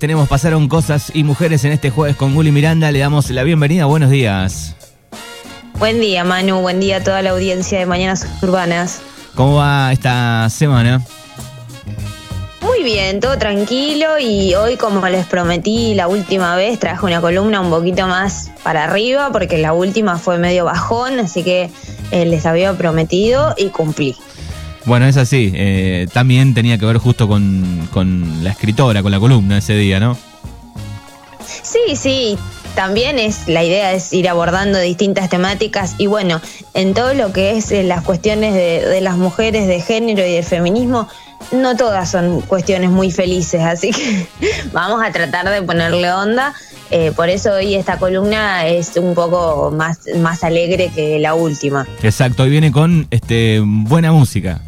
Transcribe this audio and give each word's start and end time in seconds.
Tenemos 0.00 0.28
Pasaron 0.28 0.68
Cosas 0.68 1.10
y 1.12 1.24
Mujeres 1.24 1.64
en 1.64 1.72
este 1.72 1.90
jueves 1.90 2.14
con 2.14 2.32
Guli 2.32 2.52
Miranda. 2.52 2.92
Le 2.92 3.00
damos 3.00 3.30
la 3.30 3.42
bienvenida. 3.42 3.84
Buenos 3.86 4.10
días. 4.10 4.76
Buen 5.76 6.00
día, 6.00 6.22
Manu. 6.22 6.60
Buen 6.60 6.78
día 6.78 6.98
a 6.98 7.02
toda 7.02 7.20
la 7.20 7.30
audiencia 7.30 7.80
de 7.80 7.86
Mañanas 7.86 8.24
Urbanas. 8.40 9.00
¿Cómo 9.34 9.56
va 9.56 9.92
esta 9.92 10.48
semana? 10.50 11.02
Muy 12.60 12.84
bien, 12.84 13.18
todo 13.18 13.38
tranquilo 13.38 14.20
y 14.20 14.54
hoy, 14.54 14.76
como 14.76 15.04
les 15.08 15.26
prometí 15.26 15.96
la 15.96 16.06
última 16.06 16.54
vez, 16.54 16.78
traje 16.78 17.04
una 17.04 17.20
columna 17.20 17.60
un 17.60 17.70
poquito 17.70 18.06
más 18.06 18.52
para 18.62 18.84
arriba 18.84 19.32
porque 19.32 19.58
la 19.58 19.72
última 19.72 20.16
fue 20.16 20.38
medio 20.38 20.64
bajón, 20.64 21.18
así 21.18 21.42
que 21.42 21.70
eh, 22.12 22.24
les 22.24 22.46
había 22.46 22.72
prometido 22.74 23.52
y 23.56 23.70
cumplí. 23.70 24.14
Bueno, 24.88 25.04
es 25.04 25.18
así. 25.18 25.52
Eh, 25.54 26.08
también 26.14 26.54
tenía 26.54 26.78
que 26.78 26.86
ver 26.86 26.96
justo 26.96 27.28
con, 27.28 27.86
con 27.92 28.42
la 28.42 28.50
escritora, 28.50 29.02
con 29.02 29.12
la 29.12 29.20
columna 29.20 29.58
ese 29.58 29.74
día, 29.74 30.00
¿no? 30.00 30.16
Sí, 31.44 31.94
sí, 31.94 32.38
también 32.74 33.18
es 33.18 33.48
la 33.48 33.62
idea 33.62 33.92
es 33.92 34.10
ir 34.14 34.30
abordando 34.30 34.78
distintas 34.78 35.28
temáticas 35.28 35.94
y 35.98 36.06
bueno, 36.06 36.40
en 36.72 36.94
todo 36.94 37.12
lo 37.12 37.34
que 37.34 37.58
es 37.58 37.70
eh, 37.70 37.82
las 37.82 38.02
cuestiones 38.02 38.54
de, 38.54 38.80
de, 38.80 39.02
las 39.02 39.18
mujeres, 39.18 39.66
de 39.66 39.82
género 39.82 40.26
y 40.26 40.32
del 40.32 40.44
feminismo, 40.44 41.06
no 41.52 41.76
todas 41.76 42.10
son 42.10 42.40
cuestiones 42.40 42.88
muy 42.88 43.10
felices, 43.10 43.60
así 43.60 43.90
que 43.90 44.26
vamos 44.72 45.02
a 45.04 45.12
tratar 45.12 45.50
de 45.50 45.60
ponerle 45.60 46.10
onda. 46.10 46.54
Eh, 46.90 47.12
por 47.14 47.28
eso 47.28 47.52
hoy 47.52 47.74
esta 47.74 47.98
columna 47.98 48.66
es 48.66 48.96
un 48.96 49.14
poco 49.14 49.70
más, 49.70 49.98
más 50.16 50.42
alegre 50.44 50.90
que 50.94 51.18
la 51.18 51.34
última. 51.34 51.86
Exacto, 52.02 52.44
hoy 52.44 52.48
viene 52.48 52.72
con 52.72 53.06
este 53.10 53.60
buena 53.62 54.12
música 54.12 54.62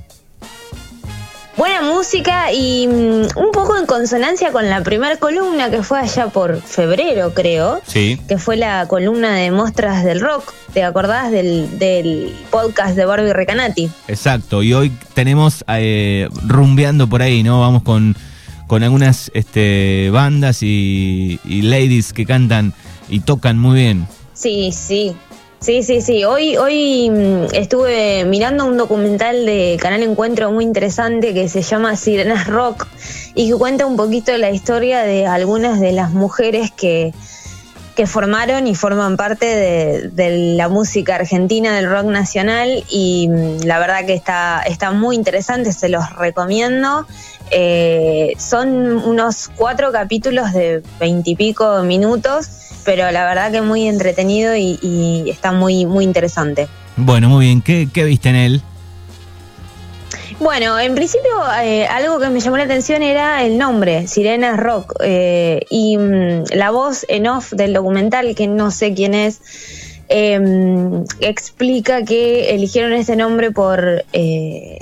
buena 1.60 1.82
música 1.82 2.50
y 2.54 2.88
mm, 2.88 3.36
un 3.36 3.50
poco 3.52 3.76
en 3.76 3.84
consonancia 3.84 4.50
con 4.50 4.70
la 4.70 4.82
primera 4.82 5.18
columna 5.18 5.70
que 5.70 5.82
fue 5.82 5.98
allá 5.98 6.28
por 6.28 6.62
febrero, 6.62 7.34
creo. 7.34 7.82
Sí. 7.86 8.18
Que 8.26 8.38
fue 8.38 8.56
la 8.56 8.88
columna 8.88 9.34
de 9.34 9.50
Mostras 9.50 10.02
del 10.02 10.22
Rock. 10.22 10.54
¿Te 10.72 10.82
acordás 10.82 11.30
del, 11.30 12.34
podcast 12.50 12.96
de 12.96 13.04
Barbie 13.04 13.34
Recanati? 13.34 13.90
Exacto. 14.08 14.62
Y 14.62 14.72
hoy 14.72 14.90
tenemos 15.12 15.62
eh, 15.68 16.30
rumbeando 16.46 17.10
por 17.10 17.20
ahí, 17.20 17.42
¿no? 17.42 17.60
Vamos 17.60 17.82
con, 17.82 18.16
con 18.66 18.82
algunas 18.82 19.30
este, 19.34 20.08
bandas 20.10 20.62
y, 20.62 21.40
y 21.44 21.60
ladies 21.60 22.14
que 22.14 22.24
cantan 22.24 22.72
y 23.10 23.20
tocan 23.20 23.58
muy 23.58 23.80
bien. 23.80 24.08
Sí, 24.32 24.72
sí. 24.72 25.14
Sí, 25.60 25.82
sí, 25.82 26.00
sí. 26.00 26.24
Hoy, 26.24 26.56
hoy 26.56 27.10
mm, 27.10 27.54
estuve 27.54 28.24
mirando 28.24 28.64
un 28.64 28.78
documental 28.78 29.44
de 29.44 29.76
Canal 29.78 30.02
Encuentro 30.02 30.50
muy 30.50 30.64
interesante 30.64 31.34
que 31.34 31.50
se 31.50 31.60
llama 31.60 31.96
Sirenas 31.96 32.46
Rock 32.46 32.86
y 33.34 33.50
que 33.50 33.56
cuenta 33.56 33.84
un 33.84 33.98
poquito 33.98 34.34
la 34.38 34.50
historia 34.50 35.02
de 35.02 35.26
algunas 35.26 35.78
de 35.78 35.92
las 35.92 36.12
mujeres 36.12 36.70
que, 36.70 37.12
que 37.96 38.06
formaron 38.06 38.66
y 38.66 38.74
forman 38.74 39.16
parte 39.16 39.46
de, 39.46 40.54
la 40.56 40.68
música 40.68 41.16
argentina, 41.16 41.74
del 41.74 41.90
rock 41.90 42.06
nacional 42.06 42.84
y 42.88 43.28
mm, 43.28 43.64
la 43.64 43.78
verdad 43.78 44.04
que 44.06 44.14
está, 44.14 44.62
está 44.62 44.92
muy 44.92 45.16
interesante, 45.16 45.72
se 45.72 45.88
los 45.88 46.08
recomiendo. 46.16 47.06
Eh, 47.50 48.34
son 48.38 48.68
unos 49.04 49.50
cuatro 49.56 49.90
capítulos 49.90 50.52
de 50.52 50.82
veintipico 51.00 51.82
minutos 51.82 52.60
pero 52.84 53.10
la 53.10 53.24
verdad 53.24 53.52
que 53.52 53.62
muy 53.62 53.86
entretenido 53.86 54.56
y, 54.56 55.24
está 55.28 55.52
muy, 55.52 55.86
muy 55.86 56.04
interesante. 56.04 56.68
Bueno, 56.96 57.28
muy 57.28 57.46
bien. 57.46 57.62
¿Qué, 57.62 58.04
viste 58.04 58.28
en 58.28 58.36
él? 58.36 58.62
Bueno, 60.40 60.80
en 60.80 60.94
principio 60.94 61.30
eh, 61.62 61.86
algo 61.86 62.18
que 62.18 62.30
me 62.30 62.40
llamó 62.40 62.56
la 62.56 62.64
atención 62.64 63.02
era 63.02 63.44
el 63.44 63.58
nombre, 63.58 64.06
Sirenas 64.06 64.58
Rock, 64.58 64.94
eh, 65.04 65.66
y 65.68 65.98
mm, 65.98 66.44
la 66.54 66.70
voz 66.70 67.04
en 67.08 67.26
off 67.28 67.52
del 67.52 67.74
documental, 67.74 68.34
que 68.34 68.46
no 68.46 68.70
sé 68.70 68.94
quién 68.94 69.12
es, 69.12 69.42
em, 70.08 71.04
explica 71.20 72.04
que 72.04 72.54
eligieron 72.54 72.94
ese 72.94 73.16
nombre 73.16 73.50
por, 73.50 74.02
eh, 74.14 74.78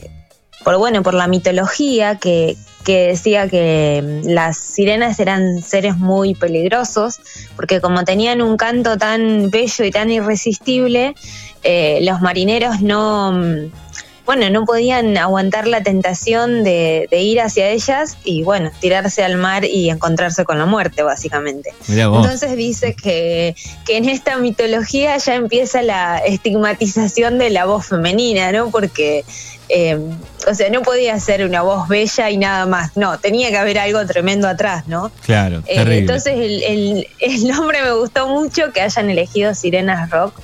por, 0.62 0.78
bueno, 0.78 1.02
por 1.02 1.14
la 1.14 1.26
mitología 1.26 2.18
que, 2.18 2.56
que 2.84 3.08
decía 3.08 3.48
que 3.48 4.00
mm, 4.00 4.28
las 4.28 4.58
sirenas 4.58 5.18
eran 5.18 5.60
seres 5.60 5.97
muy 5.97 6.36
peligrosos, 6.36 7.18
porque 7.56 7.80
como 7.80 8.04
tenían 8.04 8.42
un 8.42 8.56
canto 8.56 8.97
tan 8.97 9.50
bello 9.50 9.84
y 9.84 9.91
tan 9.91 10.08
irresistible, 10.12 11.16
eh, 11.64 11.98
los 12.02 12.20
marineros 12.20 12.80
no, 12.80 13.32
mm, 13.32 13.88
bueno, 14.28 14.50
no 14.50 14.66
podían 14.66 15.16
aguantar 15.16 15.66
la 15.66 15.83
tentación 15.83 16.62
de, 16.62 17.09
ir 17.11 17.41
hacia 17.41 17.71
ellas 17.71 18.19
y 18.25 18.43
bueno, 18.43 18.71
tirarse 18.78 19.25
al 19.25 19.39
mar 19.39 19.65
y 19.65 19.89
encontrarse 19.89 20.44
con 20.44 20.59
la 20.59 20.66
muerte, 20.66 21.03
básicamente. 21.03 21.72
Entonces 21.89 22.55
dice 22.55 22.94
que, 22.94 23.56
que 23.87 23.97
en 23.97 24.06
esta 24.06 24.37
mitología 24.37 25.16
ya 25.16 25.34
empieza 25.34 25.81
la 25.81 26.19
estigmatización 26.19 27.39
de 27.39 27.49
la 27.49 27.65
voz 27.65 27.87
femenina, 27.87 28.53
¿no? 28.53 28.71
Porque 28.71 29.25
eh, 29.71 29.99
o 30.47 30.55
sea, 30.55 30.69
no 30.69 30.83
podía 30.83 31.19
ser 31.21 31.43
una 31.43 31.62
voz 31.62 31.89
bella 31.89 32.28
y 32.28 32.37
nada 32.37 32.66
más, 32.66 32.99
no, 32.99 33.19
tenía 33.19 33.49
que 33.49 33.56
haber 33.56 33.78
algo 33.78 34.05
tremendo 34.05 34.47
atrás, 34.47 34.87
¿no? 34.89 35.10
Claro. 35.25 35.62
Eh, 35.66 35.83
entonces 35.89 36.34
el, 36.37 37.06
nombre 37.49 37.83
me 37.83 37.93
gustó 37.93 38.28
mucho, 38.28 38.75
que 38.75 38.83
hayan 38.83 39.09
elegido 39.09 39.55
Sirenas 39.55 40.10
Rock. 40.10 40.39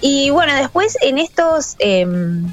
Y 0.00 0.30
bueno, 0.30 0.54
después 0.54 0.96
en 1.02 1.18
estos 1.18 1.76
em, 1.80 2.50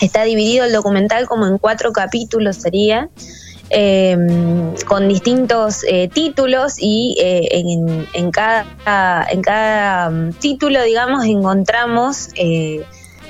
está 0.00 0.24
dividido 0.24 0.64
el 0.64 0.72
documental 0.72 1.26
como 1.26 1.46
en 1.46 1.58
cuatro 1.58 1.92
capítulos 1.92 2.56
sería. 2.56 3.08
Em, 3.68 4.76
con 4.86 5.08
distintos 5.08 5.82
eh, 5.88 6.08
títulos 6.08 6.74
y 6.78 7.16
en, 7.18 8.30
cada, 8.30 9.26
en 9.28 9.42
cada 9.42 10.08
mm, 10.08 10.34
título, 10.34 10.84
digamos, 10.84 11.24
encontramos 11.24 12.28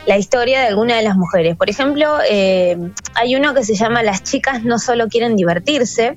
la 0.07 0.17
historia 0.17 0.61
de 0.61 0.67
alguna 0.69 0.97
de 0.97 1.03
las 1.03 1.17
mujeres. 1.17 1.57
Por 1.57 1.69
ejemplo, 1.69 2.19
eh, 2.29 2.79
hay 3.15 3.37
uno 3.37 3.53
que 3.55 3.65
se 3.65 3.75
llama 3.75 4.03
Las 4.03 4.23
chicas 4.23 4.63
no 4.63 4.79
solo 4.79 5.09
quieren 5.09 5.37
divertirse. 5.37 6.17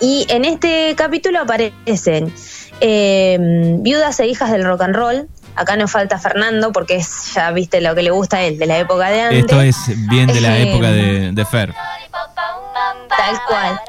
Y 0.00 0.26
en 0.28 0.44
este 0.44 0.94
capítulo 0.96 1.40
aparecen 1.40 2.32
eh, 2.80 3.38
viudas 3.80 4.20
e 4.20 4.26
hijas 4.26 4.52
del 4.52 4.64
rock 4.64 4.82
and 4.82 4.94
roll. 4.94 5.28
Acá 5.54 5.76
nos 5.76 5.90
falta 5.90 6.18
Fernando 6.18 6.72
porque 6.72 6.96
es, 6.96 7.34
ya 7.34 7.50
viste 7.50 7.80
lo 7.80 7.94
que 7.94 8.02
le 8.02 8.10
gusta 8.10 8.38
a 8.38 8.42
él, 8.42 8.58
de 8.58 8.66
la 8.66 8.78
época 8.78 9.10
de 9.10 9.20
antes. 9.20 9.40
Esto 9.40 9.60
es 9.60 9.76
bien 10.08 10.26
de 10.26 10.40
la 10.40 10.58
época 10.58 10.90
de, 10.90 11.32
de 11.32 11.44
Fer. 11.44 11.74
Tal 13.08 13.40
cual. 13.48 13.80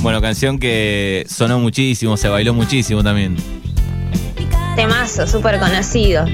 Bueno, 0.00 0.20
canción 0.20 0.58
que 0.58 1.26
sonó 1.28 1.58
muchísimo, 1.58 2.16
se 2.16 2.28
bailó 2.28 2.54
muchísimo 2.54 3.02
también 3.02 3.36
temazo, 4.76 5.26
súper 5.26 5.58
conocido. 5.58 6.26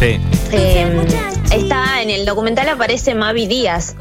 Sí. 0.00 0.18
Eh, 0.50 1.06
está 1.52 2.02
en 2.02 2.10
el 2.10 2.24
documental 2.24 2.68
aparece 2.70 3.14
Mavi 3.14 3.46
Díaz, 3.46 3.94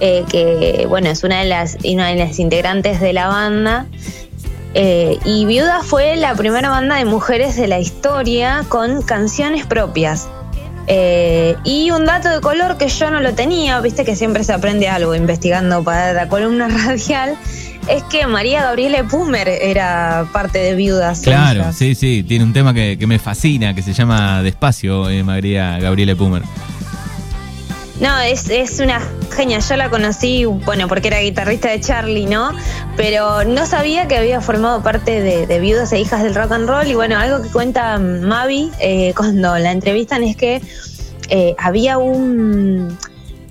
eh, 0.00 0.24
que 0.28 0.84
bueno, 0.88 1.08
es 1.08 1.22
una 1.24 1.38
de 1.38 1.46
las, 1.46 1.78
una 1.84 2.08
de 2.08 2.16
las 2.16 2.38
integrantes 2.38 3.00
de 3.00 3.12
la 3.12 3.28
banda. 3.28 3.86
Eh, 4.74 5.18
y 5.24 5.46
Viuda 5.46 5.82
fue 5.82 6.16
la 6.16 6.34
primera 6.34 6.70
banda 6.70 6.96
de 6.96 7.04
mujeres 7.04 7.56
de 7.56 7.66
la 7.66 7.80
historia 7.80 8.64
con 8.68 9.02
canciones 9.02 9.66
propias. 9.66 10.28
y 11.64 11.90
un 11.92 12.04
dato 12.04 12.28
de 12.28 12.40
color 12.40 12.76
que 12.76 12.88
yo 12.88 13.10
no 13.10 13.20
lo 13.20 13.32
tenía, 13.34 13.80
viste 13.80 14.04
que 14.04 14.16
siempre 14.16 14.42
se 14.42 14.52
aprende 14.52 14.88
algo 14.88 15.14
investigando 15.14 15.84
para 15.84 16.12
la 16.12 16.28
columna 16.28 16.66
radial, 16.86 17.36
es 17.88 18.02
que 18.04 18.26
María 18.26 18.62
Gabriela 18.62 19.04
Pumer 19.04 19.48
era 19.48 20.26
parte 20.32 20.58
de 20.58 20.74
Viudas. 20.74 21.20
Claro, 21.20 21.72
sí, 21.72 21.94
sí, 21.94 22.22
tiene 22.22 22.44
un 22.44 22.52
tema 22.52 22.74
que, 22.74 22.96
me 23.06 23.18
fascina, 23.18 23.74
que 23.74 23.82
se 23.82 23.92
llama 23.92 24.42
Despacio, 24.42 25.08
eh, 25.10 25.22
María 25.22 25.78
Gabriela 25.78 26.14
Pumer. 26.14 26.42
No, 28.00 28.18
es, 28.18 28.48
es 28.48 28.80
una 28.80 29.00
genia. 29.30 29.58
Yo 29.58 29.76
la 29.76 29.90
conocí, 29.90 30.46
bueno, 30.46 30.88
porque 30.88 31.08
era 31.08 31.20
guitarrista 31.20 31.68
de 31.68 31.80
Charlie, 31.80 32.24
¿no? 32.24 32.50
Pero 32.96 33.44
no 33.44 33.66
sabía 33.66 34.08
que 34.08 34.16
había 34.16 34.40
formado 34.40 34.82
parte 34.82 35.20
de, 35.20 35.60
Viudas 35.60 35.92
e 35.92 36.00
Hijas 36.00 36.22
del 36.22 36.34
Rock 36.34 36.52
and 36.52 36.66
Roll. 36.66 36.86
Y 36.86 36.94
bueno, 36.94 37.18
algo 37.18 37.42
que 37.42 37.50
cuenta 37.50 37.98
Mavi 37.98 38.70
eh, 38.80 39.12
cuando 39.14 39.58
la 39.58 39.70
entrevistan 39.70 40.24
es 40.24 40.34
que 40.34 40.62
eh, 41.28 41.54
había 41.58 41.98
un 41.98 42.98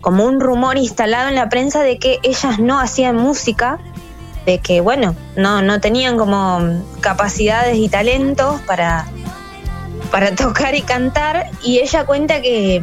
como 0.02 0.26
un 0.26 0.40
rumor 0.40 0.78
instalado 0.78 1.30
en 1.30 1.36
la 1.36 1.50
prensa 1.50 1.84
de 1.84 2.00
que 2.00 2.20
ellas 2.24 2.58
no 2.58 2.80
hacían 2.80 3.18
música 3.18 3.80
de 4.46 4.60
que, 4.60 4.82
bueno, 4.82 5.16
no, 5.36 5.62
no 5.62 5.80
tenían 5.80 6.18
como 6.18 6.62
capacidades 7.02 7.78
y 7.78 7.90
talentos 7.90 8.62
para, 8.62 9.06
para 10.12 10.36
tocar 10.36 10.76
y 10.76 10.82
cantar. 10.82 11.50
Y 11.64 11.80
ella 11.80 12.06
cuenta 12.06 12.42
que, 12.42 12.82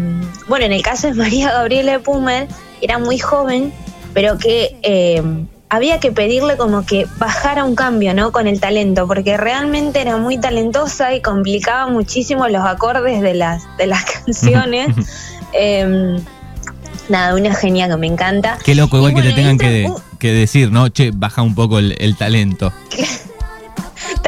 bueno, 0.49 0.65
en 0.65 0.73
el 0.73 0.83
caso 0.83 1.09
de 1.09 1.15
María 1.15 1.53
Gabriela 1.53 1.99
Pumer, 2.01 2.49
era 2.81 2.99
muy 2.99 3.19
joven, 3.19 3.73
pero 4.15 4.39
que 4.39 4.77
eh, 4.83 5.23
había 5.69 5.99
que 6.01 6.13
pedirle 6.13 6.57
como 6.57 6.85
que 6.87 7.07
bajara 7.19 7.65
un 7.65 7.75
cambio, 7.75 8.15
¿no? 8.15 8.33
Con 8.33 8.47
el 8.47 8.61
talento, 8.61 9.07
porque 9.07 9.37
realmente 9.37 10.01
era 10.01 10.17
muy 10.17 10.39
talentosa 10.39 11.15
y 11.15 11.21
complicaba 11.21 11.89
muchísimo 11.89 12.49
los 12.49 12.65
acordes 12.65 13.21
de 13.23 13.35
las, 13.35 13.65
de 13.77 13.87
las 13.87 14.05
canciones. 14.25 14.89
Em, 15.53 16.21
nada, 17.09 17.35
una 17.35 17.55
genia 17.55 17.89
que 17.89 17.97
me 17.97 18.07
encanta. 18.07 18.59
Qué 18.65 18.75
loco, 18.75 18.97
igual 18.99 19.15
que 19.15 19.23
te 19.23 19.33
tengan 19.33 19.59
que, 19.59 19.91
que 20.19 20.33
decir, 20.33 20.71
¿no? 20.71 20.89
Che, 20.89 21.11
baja 21.13 21.43
un 21.43 21.55
poco 21.55 21.79
el, 21.79 21.97
el 21.99 22.17
talento. 22.17 22.73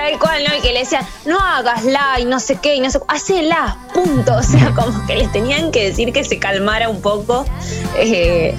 Tal 0.08 0.19
cual, 0.19 0.43
¿no? 0.49 0.56
Y 0.56 0.60
que 0.62 0.72
le 0.72 0.81
decían, 0.81 1.05
no 1.26 1.38
hagas 1.38 1.84
la 1.84 2.19
y 2.19 2.25
no 2.25 2.40
sé 2.40 2.58
qué, 2.62 2.76
y 2.76 2.81
no 2.81 2.90
sé, 2.90 2.99
hacela, 3.08 3.76
punto. 3.93 4.37
O 4.38 4.43
sea, 4.43 4.72
como 4.75 5.06
que 5.06 5.16
les 5.16 5.31
tenían 5.32 5.70
que 5.70 5.84
decir 5.84 6.12
que 6.12 6.25
se 6.25 6.38
calmara 6.38 6.88
un 6.88 7.02
poco. 7.02 7.44
Eh, 7.99 8.55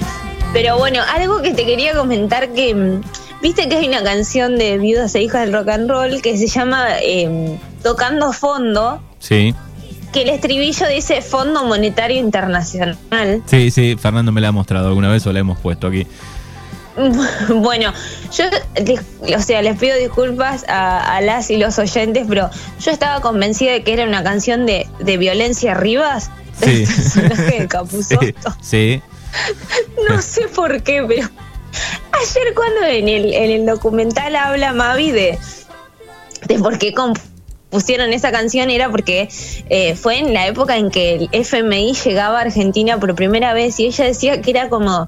pero 0.53 0.77
bueno, 0.77 1.01
algo 1.15 1.41
que 1.41 1.53
te 1.53 1.65
quería 1.65 1.95
comentar 1.95 2.53
que, 2.53 2.75
mm, 2.75 3.01
viste 3.41 3.67
que 3.67 3.77
hay 3.77 3.87
una 3.87 4.03
canción 4.03 4.57
de 4.57 4.77
viudas 4.77 5.15
e 5.15 5.23
hijas 5.23 5.41
del 5.41 5.53
rock 5.53 5.69
and 5.69 5.89
roll 5.89 6.21
que 6.21 6.37
se 6.37 6.47
llama 6.47 6.87
eh, 7.01 7.57
Tocando 7.81 8.31
Fondo. 8.31 9.01
Sí. 9.17 9.55
Que 10.13 10.23
el 10.23 10.29
estribillo 10.29 10.87
dice 10.87 11.21
Fondo 11.21 11.63
Monetario 11.63 12.19
Internacional. 12.19 12.97
Sí, 13.45 13.71
sí, 13.71 13.95
Fernando 13.99 14.31
me 14.31 14.41
la 14.41 14.49
ha 14.49 14.51
mostrado 14.51 14.89
alguna 14.89 15.09
vez 15.09 15.25
o 15.25 15.33
la 15.33 15.39
hemos 15.39 15.57
puesto 15.59 15.87
aquí. 15.87 16.05
Bueno, 17.49 17.93
yo, 18.31 18.45
o 19.35 19.41
sea, 19.41 19.61
les 19.61 19.77
pido 19.77 19.95
disculpas 19.97 20.65
a, 20.67 21.19
las 21.21 21.49
y 21.49 21.57
los 21.57 21.79
oyentes, 21.79 22.25
pero 22.27 22.49
yo 22.79 22.91
estaba 22.91 23.21
convencida 23.21 23.71
de 23.71 23.83
que 23.83 23.93
era 23.93 24.05
una 24.05 24.23
canción 24.23 24.65
de, 24.65 24.87
de 24.99 25.17
Violencia 25.17 25.73
Rivas, 25.73 26.29
Sí. 26.63 26.85
de 27.59 27.67
Capuzotto. 27.67 28.55
Sí. 28.61 29.01
No 30.09 30.21
sé 30.21 30.47
por 30.47 30.81
qué, 30.83 31.03
pero 31.07 31.29
ayer 32.11 32.53
cuando 32.55 32.85
en 32.85 33.07
el, 33.07 33.33
en 33.33 33.51
el 33.51 33.65
documental 33.65 34.35
habla 34.35 34.73
Mavi 34.73 35.11
de, 35.11 35.37
de 36.47 36.59
por 36.59 36.79
qué 36.79 36.93
compusieron 36.93 38.11
esa 38.11 38.31
canción 38.31 38.69
era 38.71 38.89
porque 38.89 39.29
eh, 39.69 39.95
fue 39.95 40.17
en 40.17 40.33
la 40.33 40.47
época 40.47 40.77
en 40.77 40.89
que 40.89 41.15
el 41.15 41.29
FMI 41.31 41.93
llegaba 41.93 42.39
a 42.39 42.41
Argentina 42.41 42.99
por 42.99 43.13
primera 43.13 43.53
vez 43.53 43.79
y 43.79 43.85
ella 43.85 44.05
decía 44.05 44.41
que 44.41 44.49
era 44.49 44.69
como 44.69 45.07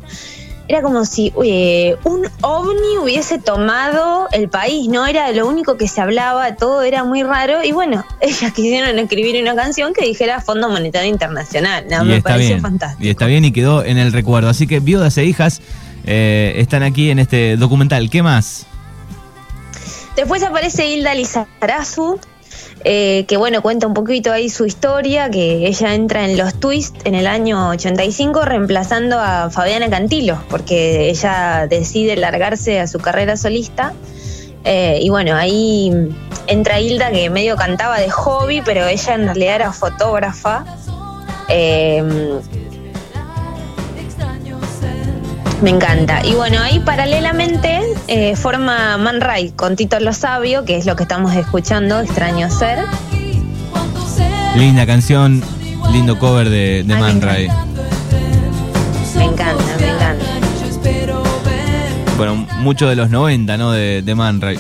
era 0.72 0.82
como 0.82 1.04
si 1.04 1.34
eh, 1.44 1.98
un 2.06 2.26
ovni 2.40 2.98
hubiese 3.04 3.40
tomado 3.40 4.30
el 4.32 4.48
país, 4.48 4.88
no 4.88 5.06
era 5.06 5.30
lo 5.34 5.46
único 5.46 5.76
que 5.76 5.90
se 5.90 6.00
hablaba, 6.00 6.56
todo 6.56 6.82
era 6.82 7.04
muy 7.04 7.24
raro 7.24 7.62
y 7.62 7.74
bueno, 7.74 8.06
ellas 8.22 8.54
quisieron 8.54 8.98
escribir 8.98 9.42
una 9.42 9.54
canción 9.54 9.94
que 9.94 10.06
dijera 10.06 10.40
Fondo 10.40 10.70
Monetario 10.70 11.10
Internacional, 11.10 11.86
no, 11.90 12.04
y 12.04 12.08
me 12.08 12.18
está 12.18 12.30
pareció 12.30 12.56
bien. 12.56 12.62
fantástico. 12.62 13.04
Y 13.04 13.10
está 13.10 13.26
bien 13.26 13.44
y 13.44 13.52
quedó 13.52 13.84
en 13.84 13.98
el 13.98 14.14
recuerdo. 14.14 14.48
Así 14.48 14.66
que 14.66 14.80
viudas 14.80 15.18
e 15.18 15.26
hijas 15.26 15.62
eh, 16.06 16.54
están 16.56 16.84
aquí 16.84 17.10
en 17.10 17.20
este 17.20 17.58
documental. 17.58 18.10
¿Qué 18.10 18.24
más? 18.24 18.66
Después 20.16 20.42
aparece 20.42 20.88
Hilda 20.88 21.14
Lizarazu, 21.14 22.18
eh, 22.84 23.26
que 23.28 23.38
bueno, 23.38 23.62
cuenta 23.62 23.88
un 23.88 23.94
poquito 23.94 24.32
ahí 24.32 24.50
su 24.50 24.66
historia, 24.66 25.30
que 25.30 25.68
ella 25.68 25.94
entra 25.94 26.26
en 26.26 26.38
los 26.38 26.60
twists 26.60 27.00
en 27.06 27.16
el 27.16 27.28
año 27.28 27.70
85 27.70 28.42
reemplazando 28.44 29.20
a 29.20 29.50
Fabiana 29.50 29.90
Cantilo, 29.90 30.42
porque 30.50 31.10
ella 31.10 31.68
decide 31.70 32.16
largarse 32.16 32.80
a 32.80 32.88
su 32.88 33.00
carrera 33.00 33.38
solista. 33.38 33.94
Eh, 34.64 35.00
y 35.02 35.10
bueno, 35.10 35.36
ahí 35.36 35.92
entra 36.48 36.80
Hilda 36.80 37.12
que 37.12 37.30
medio 37.30 37.56
cantaba 37.56 38.00
de 38.00 38.10
hobby, 38.10 38.62
pero 38.64 38.86
ella 38.88 39.14
en 39.16 39.26
realidad 39.26 39.56
era 39.56 39.74
fotógrafa. 39.74 40.66
Eh, 41.50 42.04
me 45.62 45.70
encanta. 45.70 46.26
Y 46.26 46.34
bueno, 46.34 46.60
ahí 46.62 46.80
paralelamente 46.80 47.82
eh, 48.08 48.36
forma 48.36 48.98
Man 48.98 49.22
Ray 49.22 49.52
con 49.52 49.76
Tito 49.76 50.00
Lo 50.00 50.14
Sabio, 50.14 50.66
que 50.66 50.78
es 50.78 50.86
lo 50.86 50.96
que 50.96 51.04
estamos 51.04 51.36
escuchando, 51.36 52.00
Extraño 52.00 52.50
Ser. 52.50 52.80
Linda 54.56 54.86
canción, 54.86 55.42
lindo 55.92 56.20
cover 56.20 56.50
de, 56.50 56.84
de 56.84 56.94
Ay, 56.94 57.00
me 57.00 57.00
Man 57.00 57.22
Ray. 57.22 57.48
Me 59.16 59.26
encanta, 59.26 59.64
me 59.80 59.88
encanta. 59.88 60.26
Bueno, 62.18 62.36
mucho 62.58 62.88
de 62.88 62.96
los 62.96 63.10
90, 63.10 63.58
¿no? 63.58 63.72
De, 63.72 64.02
de 64.02 64.16
Man 64.16 64.42
Ray. 64.42 64.60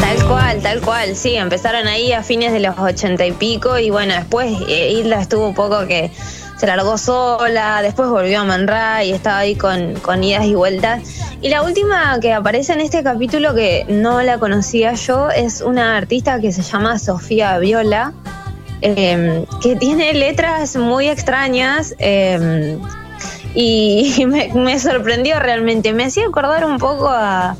Tal 0.00 0.24
cual, 0.26 0.62
tal 0.62 0.80
cual, 0.80 1.16
sí, 1.16 1.36
empezaron 1.36 1.86
ahí 1.86 2.12
a 2.12 2.22
fines 2.22 2.52
de 2.52 2.60
los 2.60 2.78
ochenta 2.78 3.26
y 3.26 3.32
pico 3.32 3.78
y 3.78 3.90
bueno, 3.90 4.14
después 4.14 4.56
eh, 4.68 4.92
Hilda 4.92 5.20
estuvo 5.20 5.48
un 5.48 5.54
poco 5.54 5.86
que 5.86 6.10
se 6.56 6.66
largó 6.66 6.98
sola, 6.98 7.80
después 7.82 8.08
volvió 8.08 8.40
a 8.40 8.44
Man 8.44 8.66
Ray 8.66 9.10
y 9.10 9.12
estaba 9.12 9.38
ahí 9.38 9.54
con, 9.54 9.94
con 10.00 10.24
idas 10.24 10.44
y 10.46 10.54
vueltas. 10.54 11.02
Y 11.40 11.48
la 11.48 11.62
última 11.62 12.18
que 12.20 12.32
aparece 12.32 12.72
en 12.72 12.80
este 12.80 13.02
capítulo 13.02 13.54
que 13.54 13.84
no 13.88 14.22
la 14.22 14.38
conocía 14.38 14.94
yo 14.94 15.30
es 15.30 15.60
una 15.60 15.96
artista 15.96 16.40
que 16.40 16.52
se 16.52 16.62
llama 16.62 16.98
Sofía 16.98 17.58
Viola, 17.58 18.12
eh, 18.82 19.44
que 19.62 19.76
tiene 19.76 20.14
letras 20.14 20.76
muy 20.76 21.08
extrañas. 21.08 21.94
eh, 21.98 22.78
y 23.56 24.26
me, 24.26 24.52
me 24.54 24.78
sorprendió 24.78 25.40
realmente. 25.40 25.92
Me 25.94 26.04
hacía 26.04 26.26
acordar 26.26 26.66
un 26.66 26.78
poco 26.78 27.08
a, 27.08 27.56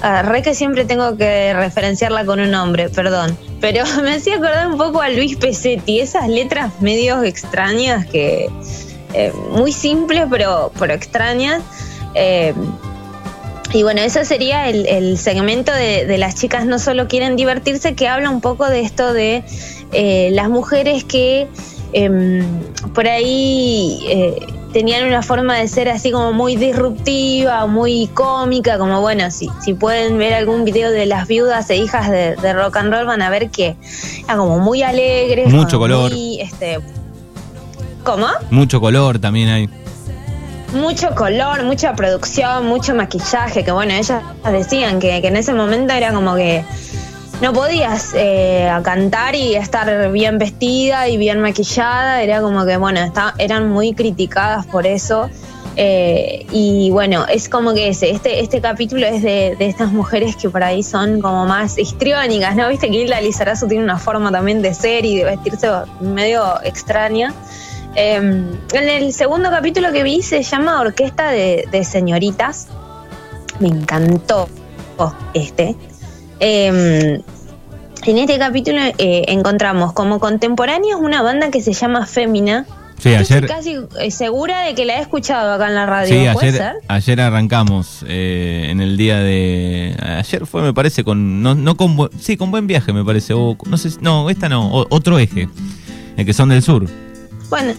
a 0.00 0.22
Re 0.22 0.42
que 0.42 0.54
siempre 0.54 0.86
tengo 0.86 1.16
que 1.18 1.52
referenciarla 1.52 2.24
con 2.24 2.40
un 2.40 2.50
nombre, 2.50 2.88
perdón. 2.88 3.36
Pero 3.60 3.84
me 4.02 4.14
hacía 4.14 4.36
acordar 4.36 4.68
un 4.68 4.78
poco 4.78 5.00
a 5.00 5.08
Luis 5.08 5.36
Pesetti, 5.36 6.00
esas 6.00 6.28
letras 6.28 6.80
medio 6.80 7.22
extrañas 7.22 8.06
que. 8.06 8.48
eh, 9.14 9.32
muy 9.52 9.72
simples, 9.72 10.24
pero, 10.30 10.72
pero 10.78 10.94
extrañas. 10.94 11.62
Eh, 12.14 12.54
y 13.72 13.82
bueno, 13.82 14.00
eso 14.00 14.24
sería 14.24 14.68
el, 14.68 14.86
el 14.86 15.18
segmento 15.18 15.72
de, 15.72 16.06
de 16.06 16.18
las 16.18 16.36
chicas 16.36 16.64
no 16.64 16.78
solo 16.78 17.06
quieren 17.06 17.36
divertirse, 17.36 17.94
que 17.94 18.08
habla 18.08 18.30
un 18.30 18.40
poco 18.40 18.66
de 18.68 18.80
esto 18.80 19.12
de 19.12 19.44
eh, 19.92 20.30
las 20.32 20.48
mujeres 20.48 21.04
que 21.04 21.48
em, 21.92 22.44
por 22.94 23.06
ahí 23.06 24.00
tenían 24.72 25.06
una 25.06 25.22
forma 25.22 25.56
de 25.56 25.68
ser 25.68 25.88
así 25.88 26.10
como 26.10 26.32
muy 26.32 26.56
disruptiva, 26.56 27.66
muy 27.66 28.08
cómica, 28.08 28.78
como 28.78 29.00
bueno, 29.00 29.30
si, 29.30 29.48
si 29.60 29.74
pueden 29.74 30.18
ver 30.18 30.34
algún 30.34 30.64
video 30.64 30.90
de 30.90 31.06
las 31.06 31.26
viudas 31.26 31.68
e 31.70 31.76
hijas 31.76 32.10
de, 32.10 32.36
de 32.36 32.52
rock 32.52 32.76
and 32.76 32.92
roll 32.92 33.06
van 33.06 33.22
a 33.22 33.30
ver 33.30 33.50
que 33.50 33.76
era 34.24 34.36
como 34.36 34.58
muy 34.58 34.82
alegres. 34.82 35.52
Mucho 35.52 35.78
color. 35.78 36.10
muy, 36.10 36.40
este, 36.40 36.78
¿Cómo? 38.04 38.26
Mucho 38.50 38.80
color 38.80 39.18
también 39.18 39.48
hay. 39.48 39.68
mucho 40.74 41.14
color, 41.14 41.64
mucha 41.64 41.94
producción, 41.94 42.66
mucho 42.66 42.94
maquillaje, 42.94 43.64
que 43.64 43.72
bueno, 43.72 43.92
ellas 43.94 44.22
decían 44.50 44.98
que, 44.98 45.20
que 45.20 45.28
en 45.28 45.36
ese 45.36 45.54
momento 45.54 45.92
era 45.94 46.12
como 46.12 46.34
que 46.34 46.64
no 47.40 47.52
podías 47.52 48.12
eh, 48.14 48.70
cantar 48.82 49.34
y 49.34 49.54
estar 49.54 50.10
bien 50.10 50.38
vestida 50.38 51.08
y 51.08 51.16
bien 51.16 51.40
maquillada, 51.40 52.22
era 52.22 52.40
como 52.40 52.66
que 52.66 52.76
bueno, 52.76 53.00
eran 53.38 53.68
muy 53.68 53.94
criticadas 53.94 54.66
por 54.66 54.86
eso. 54.86 55.30
Eh, 55.80 56.44
y 56.50 56.90
bueno, 56.90 57.24
es 57.28 57.48
como 57.48 57.72
que 57.72 57.88
ese, 57.88 58.10
este, 58.10 58.40
este 58.40 58.60
capítulo 58.60 59.06
es 59.06 59.22
de, 59.22 59.54
de 59.56 59.66
estas 59.66 59.92
mujeres 59.92 60.34
que 60.34 60.50
por 60.50 60.64
ahí 60.64 60.82
son 60.82 61.20
como 61.20 61.46
más 61.46 61.78
histriónicas, 61.78 62.56
¿no? 62.56 62.68
Viste 62.68 62.90
que 62.90 62.96
Hilda 62.96 63.20
Lizarazu 63.20 63.68
tiene 63.68 63.84
una 63.84 63.96
forma 63.96 64.32
también 64.32 64.60
de 64.60 64.74
ser 64.74 65.04
y 65.04 65.18
de 65.18 65.24
vestirse 65.24 65.68
medio 66.00 66.60
extraña. 66.64 67.32
Eh, 67.94 68.16
en 68.16 68.88
el 68.88 69.12
segundo 69.12 69.50
capítulo 69.50 69.92
que 69.92 70.02
vi 70.02 70.20
se 70.22 70.42
llama 70.42 70.80
Orquesta 70.80 71.30
de, 71.30 71.68
de 71.70 71.84
Señoritas. 71.84 72.66
Me 73.60 73.68
encantó 73.68 74.48
este. 75.34 75.76
Eh, 76.40 77.20
en 78.06 78.16
este 78.18 78.38
capítulo 78.38 78.78
eh, 78.98 79.24
encontramos 79.28 79.92
como 79.92 80.20
contemporáneos 80.20 81.00
una 81.00 81.22
banda 81.22 81.50
que 81.50 81.60
se 81.62 81.72
llama 81.72 82.06
Fémina. 82.06 82.66
Sí, 82.98 83.10
ayer, 83.10 83.44
Estoy 83.44 83.48
casi 83.48 83.76
eh, 84.00 84.10
segura 84.10 84.62
de 84.62 84.74
que 84.74 84.84
la 84.84 84.98
he 84.98 85.00
escuchado 85.00 85.52
acá 85.52 85.68
en 85.68 85.74
la 85.76 85.86
radio. 85.86 86.08
sí, 86.08 86.26
¿Puede 86.32 86.48
ayer, 86.48 86.60
ser? 86.60 86.72
ayer 86.88 87.20
arrancamos 87.20 88.04
eh, 88.08 88.66
en 88.70 88.80
el 88.80 88.96
día 88.96 89.18
de. 89.20 89.94
Ayer 90.00 90.46
fue, 90.46 90.62
me 90.62 90.74
parece, 90.74 91.04
con. 91.04 91.40
No, 91.42 91.54
no 91.54 91.76
con 91.76 91.96
bu- 91.96 92.10
sí, 92.18 92.36
con 92.36 92.50
buen 92.50 92.66
viaje, 92.66 92.92
me 92.92 93.04
parece. 93.04 93.34
O, 93.34 93.56
no 93.66 93.76
sé, 93.76 93.90
no, 94.00 94.30
esta 94.30 94.48
no, 94.48 94.68
o- 94.72 94.86
otro 94.90 95.18
eje. 95.20 95.48
El 96.16 96.26
que 96.26 96.32
son 96.32 96.48
del 96.48 96.60
sur. 96.62 96.86
Bueno, 97.50 97.72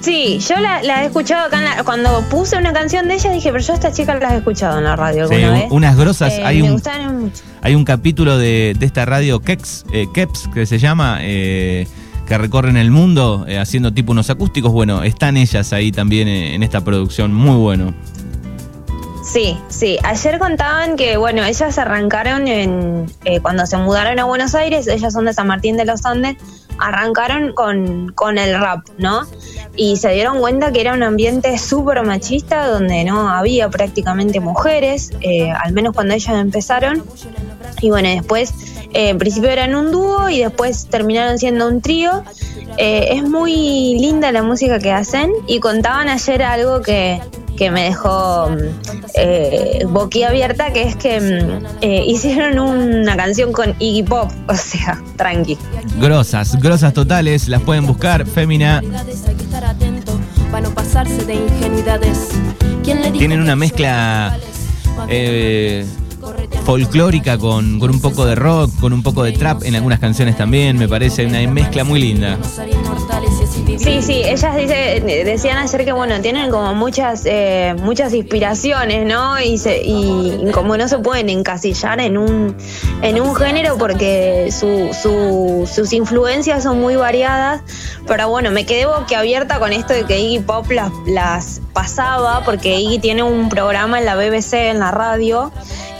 sí, 0.00 0.38
yo 0.40 0.56
la, 0.58 0.82
la 0.82 1.02
he 1.02 1.06
escuchado 1.06 1.46
acá 1.46 1.58
en 1.58 1.64
la- 1.64 1.84
Cuando 1.84 2.22
puse 2.30 2.56
una 2.56 2.72
canción 2.72 3.08
de 3.08 3.14
ella 3.14 3.30
dije, 3.30 3.50
pero 3.52 3.62
yo 3.62 3.72
a 3.72 3.76
esta 3.76 3.92
chica 3.92 4.14
las 4.16 4.32
he 4.32 4.36
escuchado 4.36 4.78
en 4.78 4.84
la 4.84 4.96
radio 4.96 5.22
alguna 5.24 5.48
un- 5.52 5.58
vez. 5.60 5.66
unas 5.70 5.96
grosas. 5.96 6.32
Eh, 6.32 6.42
hay 6.44 6.58
me 6.62 6.68
un, 6.68 6.72
gustaron 6.74 7.20
mucho. 7.20 7.42
Hay 7.62 7.74
un 7.74 7.84
capítulo 7.84 8.38
de, 8.38 8.74
de 8.78 8.86
esta 8.86 9.04
radio 9.04 9.40
Kex, 9.40 9.84
eh, 9.92 10.06
Keps, 10.14 10.48
que 10.54 10.66
se 10.66 10.78
llama, 10.78 11.18
eh, 11.22 11.86
que 12.26 12.38
recorren 12.38 12.76
el 12.76 12.90
mundo 12.90 13.44
eh, 13.48 13.58
haciendo 13.58 13.92
tipo 13.92 14.12
unos 14.12 14.30
acústicos. 14.30 14.72
Bueno, 14.72 15.02
están 15.02 15.36
ellas 15.36 15.72
ahí 15.72 15.92
también 15.92 16.28
en 16.28 16.62
esta 16.62 16.82
producción, 16.82 17.32
muy 17.34 17.56
bueno. 17.56 17.92
Sí, 19.24 19.56
sí. 19.68 19.98
Ayer 20.04 20.38
contaban 20.38 20.96
que, 20.96 21.16
bueno, 21.16 21.44
ellas 21.44 21.78
arrancaron 21.78 22.46
en, 22.46 23.06
eh, 23.24 23.40
cuando 23.40 23.66
se 23.66 23.76
mudaron 23.76 24.18
a 24.20 24.24
Buenos 24.24 24.54
Aires, 24.54 24.86
ellas 24.86 25.12
son 25.12 25.24
de 25.24 25.34
San 25.34 25.48
Martín 25.48 25.76
de 25.76 25.84
los 25.84 26.04
Andes, 26.06 26.36
arrancaron 26.78 27.52
con, 27.52 28.12
con 28.12 28.38
el 28.38 28.58
rap, 28.58 28.86
¿no? 28.98 29.26
Y 29.76 29.96
se 29.96 30.10
dieron 30.10 30.40
cuenta 30.40 30.72
que 30.72 30.80
era 30.80 30.94
un 30.94 31.02
ambiente 31.02 31.58
súper 31.58 32.02
machista 32.02 32.66
donde 32.66 33.04
no 33.04 33.28
había 33.28 33.68
prácticamente 33.68 34.40
mujeres, 34.40 35.12
eh, 35.20 35.50
al 35.50 35.72
menos 35.72 35.94
cuando 35.94 36.14
ellas 36.14 36.36
empezaron. 36.36 37.04
Y 37.80 37.90
bueno, 37.90 38.08
después, 38.08 38.52
eh, 38.92 39.10
en 39.10 39.18
principio 39.18 39.50
eran 39.50 39.74
un 39.74 39.92
dúo 39.92 40.28
y 40.28 40.40
después 40.40 40.86
terminaron 40.88 41.38
siendo 41.38 41.68
un 41.68 41.80
trío. 41.80 42.22
Eh, 42.78 43.08
es 43.12 43.22
muy 43.22 43.98
linda 43.98 44.32
la 44.32 44.42
música 44.42 44.78
que 44.78 44.92
hacen 44.92 45.32
y 45.46 45.60
contaban 45.60 46.08
ayer 46.08 46.42
algo 46.42 46.82
que, 46.82 47.20
que 47.56 47.70
me 47.70 47.84
dejó 47.84 48.48
eh, 49.14 49.84
boquiabierta, 49.88 50.72
que 50.72 50.82
es 50.82 50.96
que 50.96 51.20
mm, 51.20 51.66
eh, 51.80 52.04
hicieron 52.06 52.58
una 52.58 53.16
canción 53.16 53.52
con 53.52 53.74
Iggy 53.78 54.02
Pop, 54.02 54.30
o 54.48 54.54
sea, 54.54 55.02
tranqui. 55.16 55.58
Grosas, 55.98 56.60
grosas 56.60 56.92
totales, 56.92 57.48
las 57.48 57.62
pueden 57.62 57.86
buscar, 57.86 58.26
Fémina. 58.26 58.82
Tienen 63.18 63.40
una 63.40 63.56
mezcla 63.56 64.38
eh, 65.08 65.84
folclórica 66.64 67.38
con, 67.38 67.78
con, 67.78 67.90
un 67.90 68.00
poco 68.00 68.26
de 68.26 68.34
rock, 68.34 68.70
con 68.80 68.92
un 68.92 69.02
poco 69.02 69.22
de 69.22 69.32
trap 69.32 69.62
en 69.64 69.74
algunas 69.74 69.98
canciones 69.98 70.36
también, 70.36 70.76
me 70.76 70.88
parece 70.88 71.26
una 71.26 71.40
mezcla 71.50 71.84
muy 71.84 72.00
linda. 72.00 72.38
Sí, 73.66 74.00
sí, 74.00 74.22
ellas 74.24 74.56
dice, 74.56 75.00
decían 75.24 75.58
ayer 75.58 75.84
que 75.84 75.92
bueno, 75.92 76.20
tienen 76.20 76.50
como 76.50 76.74
muchas 76.74 77.22
eh, 77.26 77.74
muchas 77.78 78.14
inspiraciones, 78.14 79.04
¿no? 79.06 79.40
Y, 79.40 79.60
y, 79.82 80.50
como 80.52 80.76
no 80.76 80.86
se 80.88 80.98
pueden 80.98 81.28
encasillar 81.28 82.00
en 82.00 82.16
un 82.16 82.56
en 83.02 83.20
un 83.20 83.34
género 83.34 83.76
porque 83.76 84.50
sus 84.52 85.92
influencias 85.92 86.62
son 86.62 86.80
muy 86.80 86.96
variadas, 86.96 87.62
pero 88.06 88.28
bueno, 88.28 88.50
me 88.50 88.64
quedé 88.64 88.86
boquiabierta 88.86 89.58
con 89.58 89.72
esto 89.72 89.92
de 89.92 90.04
que 90.04 90.20
Iggy 90.20 90.40
Pop 90.40 90.70
las, 90.70 90.92
las 91.06 91.60
pasaba 91.72 92.42
porque 92.44 92.78
Iggy 92.78 92.98
tiene 93.00 93.24
un 93.24 93.48
programa 93.48 93.98
en 93.98 94.06
la 94.06 94.14
BBC 94.14 94.54
en 94.70 94.78
la 94.78 94.92
radio 94.92 95.52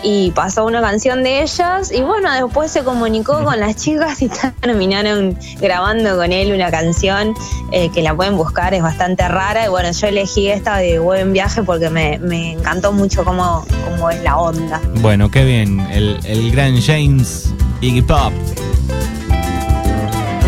y 0.03 0.31
pasó 0.33 0.65
una 0.65 0.81
canción 0.81 1.23
de 1.23 1.43
ellas 1.43 1.91
y 1.93 2.03
bueno, 2.03 2.33
después 2.33 2.71
se 2.71 2.85
comunicó 2.85 3.43
con 3.45 3.59
las 3.59 3.77
chicas 3.77 4.23
y 4.23 4.29
terminaron 4.61 5.37
grabando 5.61 6.17
con 6.17 6.33
él 6.33 6.53
una 6.53 6.71
canción 6.71 7.35
eh, 7.73 7.91
que 7.91 8.03
la 8.03 8.15
pueden 8.15 8.37
buscar, 8.37 8.75
es 8.75 8.83
bastante 8.83 9.27
rara 9.29 9.67
y 9.67 9.69
bueno, 9.69 9.91
yo 9.91 10.07
elegí 10.07 10.49
esta 10.49 10.77
de 10.79 10.99
Buen 10.99 11.33
Viaje 11.33 11.63
porque 11.63 11.91
me, 11.91 12.53
encantó 12.53 12.93
mucho 12.93 13.25
cómo, 13.25 13.65
cómo, 13.85 14.11
es 14.11 14.23
la 14.23 14.37
onda. 14.37 14.81
Bueno, 15.01 15.31
qué 15.31 15.45
bien, 15.45 15.81
el, 15.91 16.19
el 16.25 16.51
gran 16.53 16.81
James 16.81 17.53
Iggy 17.81 18.03
Pop. 18.03 18.33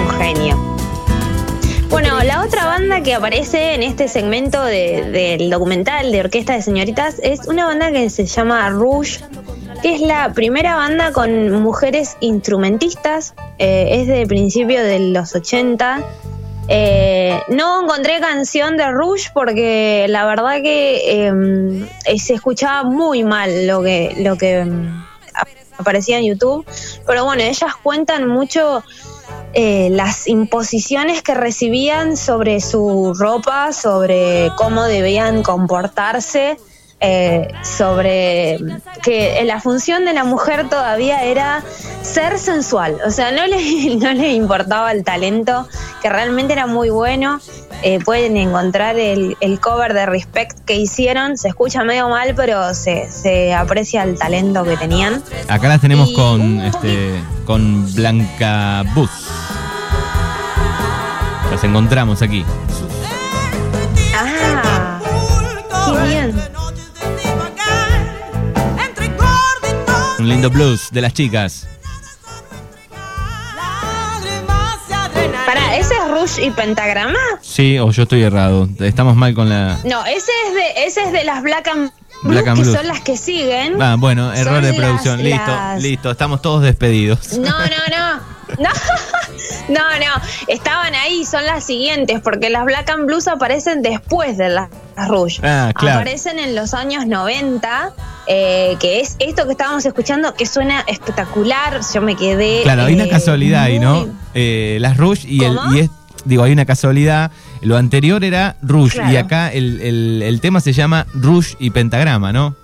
Un 0.00 0.18
genio. 0.18 0.68
Bueno, 1.90 2.17
otra 2.48 2.64
banda 2.64 3.02
que 3.02 3.12
aparece 3.12 3.74
en 3.74 3.82
este 3.82 4.08
segmento 4.08 4.64
del 4.64 5.50
documental 5.50 6.10
de 6.10 6.20
Orquesta 6.20 6.54
de 6.54 6.62
Señoritas 6.62 7.16
es 7.22 7.46
una 7.46 7.66
banda 7.66 7.92
que 7.92 8.08
se 8.08 8.24
llama 8.24 8.70
Rouge, 8.70 9.20
que 9.82 9.94
es 9.94 10.00
la 10.00 10.32
primera 10.32 10.74
banda 10.74 11.12
con 11.12 11.50
mujeres 11.60 12.16
instrumentistas, 12.20 13.34
eh, 13.58 14.00
es 14.00 14.06
de 14.06 14.26
principio 14.26 14.82
de 14.82 14.98
los 15.10 15.34
80. 15.34 16.02
Eh, 16.68 17.38
no 17.48 17.82
encontré 17.82 18.18
canción 18.18 18.78
de 18.78 18.90
Rouge 18.92 19.28
porque 19.34 20.06
la 20.08 20.24
verdad 20.24 20.62
que 20.62 21.26
em, 21.26 21.86
eh, 22.06 22.18
se 22.18 22.32
escuchaba 22.32 22.82
muy 22.82 23.24
mal 23.24 23.66
lo 23.66 23.82
que, 23.82 24.14
lo 24.20 24.38
que 24.38 24.60
em, 24.60 25.04
aparecía 25.76 26.16
en 26.16 26.24
YouTube, 26.24 26.64
pero 27.06 27.26
bueno, 27.26 27.42
ellas 27.42 27.74
cuentan 27.82 28.26
mucho 28.26 28.82
las 29.54 30.26
imposiciones 30.28 31.22
que 31.22 31.34
recibían 31.34 32.16
sobre 32.16 32.60
su 32.60 33.14
ropa, 33.18 33.72
sobre 33.72 34.50
cómo 34.56 34.84
debían 34.84 35.42
comportarse 35.42 36.58
eh, 37.00 37.48
sobre 37.62 38.58
que 39.02 39.40
la 39.44 39.60
función 39.60 40.04
de 40.04 40.12
la 40.12 40.24
mujer 40.24 40.68
todavía 40.68 41.22
era 41.22 41.62
ser 42.02 42.38
sensual, 42.38 42.98
o 43.06 43.10
sea, 43.10 43.30
no 43.30 43.46
le, 43.46 43.96
no 44.00 44.12
le 44.12 44.32
importaba 44.32 44.90
el 44.92 45.04
talento, 45.04 45.68
que 46.02 46.08
realmente 46.08 46.52
era 46.52 46.66
muy 46.66 46.90
bueno. 46.90 47.40
Eh, 47.84 48.00
pueden 48.04 48.36
encontrar 48.36 48.98
el, 48.98 49.36
cover 49.60 49.94
de 49.94 50.04
Respect 50.06 50.58
que 50.64 50.74
hicieron, 50.74 51.38
se 51.38 51.46
escucha 51.46 51.84
medio 51.84 52.08
mal, 52.08 52.34
pero 52.34 52.74
se, 52.74 53.08
se 53.08 53.54
aprecia 53.54 54.02
el 54.02 54.18
talento 54.18 54.64
que 54.64 54.76
tenían. 54.76 55.22
Acá 55.46 55.68
las 55.68 55.80
tenemos 55.80 56.10
con, 56.10 56.60
este, 56.60 57.22
con 57.44 57.94
Blanca 57.94 58.82
Bus. 58.96 59.10
Las 61.52 61.62
encontramos 61.62 62.20
aquí. 62.20 62.44
Ah, 64.16 65.00
qué 65.86 66.08
bien. 66.08 66.57
Un 70.28 70.35
lindo 70.35 70.50
blues 70.50 70.90
de 70.92 71.00
las 71.00 71.14
chicas. 71.14 71.66
Para, 75.47 75.76
¿ese 75.78 75.94
es 75.94 76.11
Rush 76.11 76.47
y 76.47 76.50
Pentagrama? 76.50 77.18
Sí, 77.40 77.78
o 77.78 77.90
yo 77.90 78.02
estoy 78.02 78.25
errado. 78.25 78.68
Estamos 78.78 79.16
mal 79.16 79.32
con 79.32 79.49
la. 79.49 79.78
No, 79.87 80.04
ese 80.04 80.30
es 80.47 80.54
de, 80.54 80.85
ese 80.85 81.04
es 81.04 81.12
de 81.12 81.25
las 81.25 81.42
Black 81.42 81.68
and 81.68 81.90
Blue, 82.25 82.44
que 82.44 82.64
son 82.66 82.87
las 82.87 83.00
que 83.00 83.16
siguen. 83.16 83.80
Ah, 83.80 83.97
bueno, 83.99 84.30
error 84.35 84.61
de 84.61 84.75
producción. 84.75 85.25
listo, 85.25 85.52
listo. 85.78 86.11
Estamos 86.11 86.42
todos 86.42 86.62
despedidos. 86.62 87.38
No, 87.38 87.49
no, 87.49 87.76
no. 87.90 88.38
No, 88.58 88.70
no, 89.68 89.80
no. 89.80 90.22
Estaban 90.46 90.94
ahí, 90.94 91.25
son 91.25 91.44
las 91.46 91.64
siguientes, 91.64 92.20
porque 92.22 92.50
las 92.50 92.64
Black 92.64 92.90
and 92.90 93.06
Blues 93.06 93.28
aparecen 93.28 93.82
después 93.82 94.37
de 94.37 94.48
las 94.48 94.68
Rush. 95.08 95.40
Ah, 95.42 95.72
claro. 95.75 96.00
Aparecen 96.00 96.38
en 96.38 96.54
los 96.54 96.75
años 96.75 97.06
90 97.06 97.92
eh, 98.30 98.76
que 98.78 99.00
es 99.00 99.16
esto 99.20 99.46
que 99.46 99.52
estábamos 99.52 99.87
escuchando, 99.87 100.34
que 100.34 100.44
suena 100.44 100.84
espectacular. 100.87 101.80
Yo 101.94 102.02
me 102.02 102.14
quedé. 102.14 102.60
Claro, 102.62 102.84
hay 102.84 102.94
una 102.94 103.04
eh, 103.04 103.08
casualidad 103.08 103.62
ahí, 103.62 103.78
¿no? 103.78 104.06
Eh, 104.34 104.76
las 104.80 104.98
Rush 104.98 105.25
y 105.26 105.44
el. 105.44 105.56
Y 105.75 105.90
digo, 106.26 106.42
hay 106.42 106.52
una 106.52 106.66
casualidad. 106.66 107.30
Lo 107.62 107.78
anterior 107.78 108.22
era 108.22 108.56
Rush 108.60 108.98
y 109.10 109.16
acá 109.16 109.50
el, 109.50 110.38
tema 110.42 110.60
se 110.60 110.75
llama 110.75 111.06
Rush 111.14 111.54
y 111.58 111.70
Pentagrama, 111.70 112.32
¿no? 112.32 112.54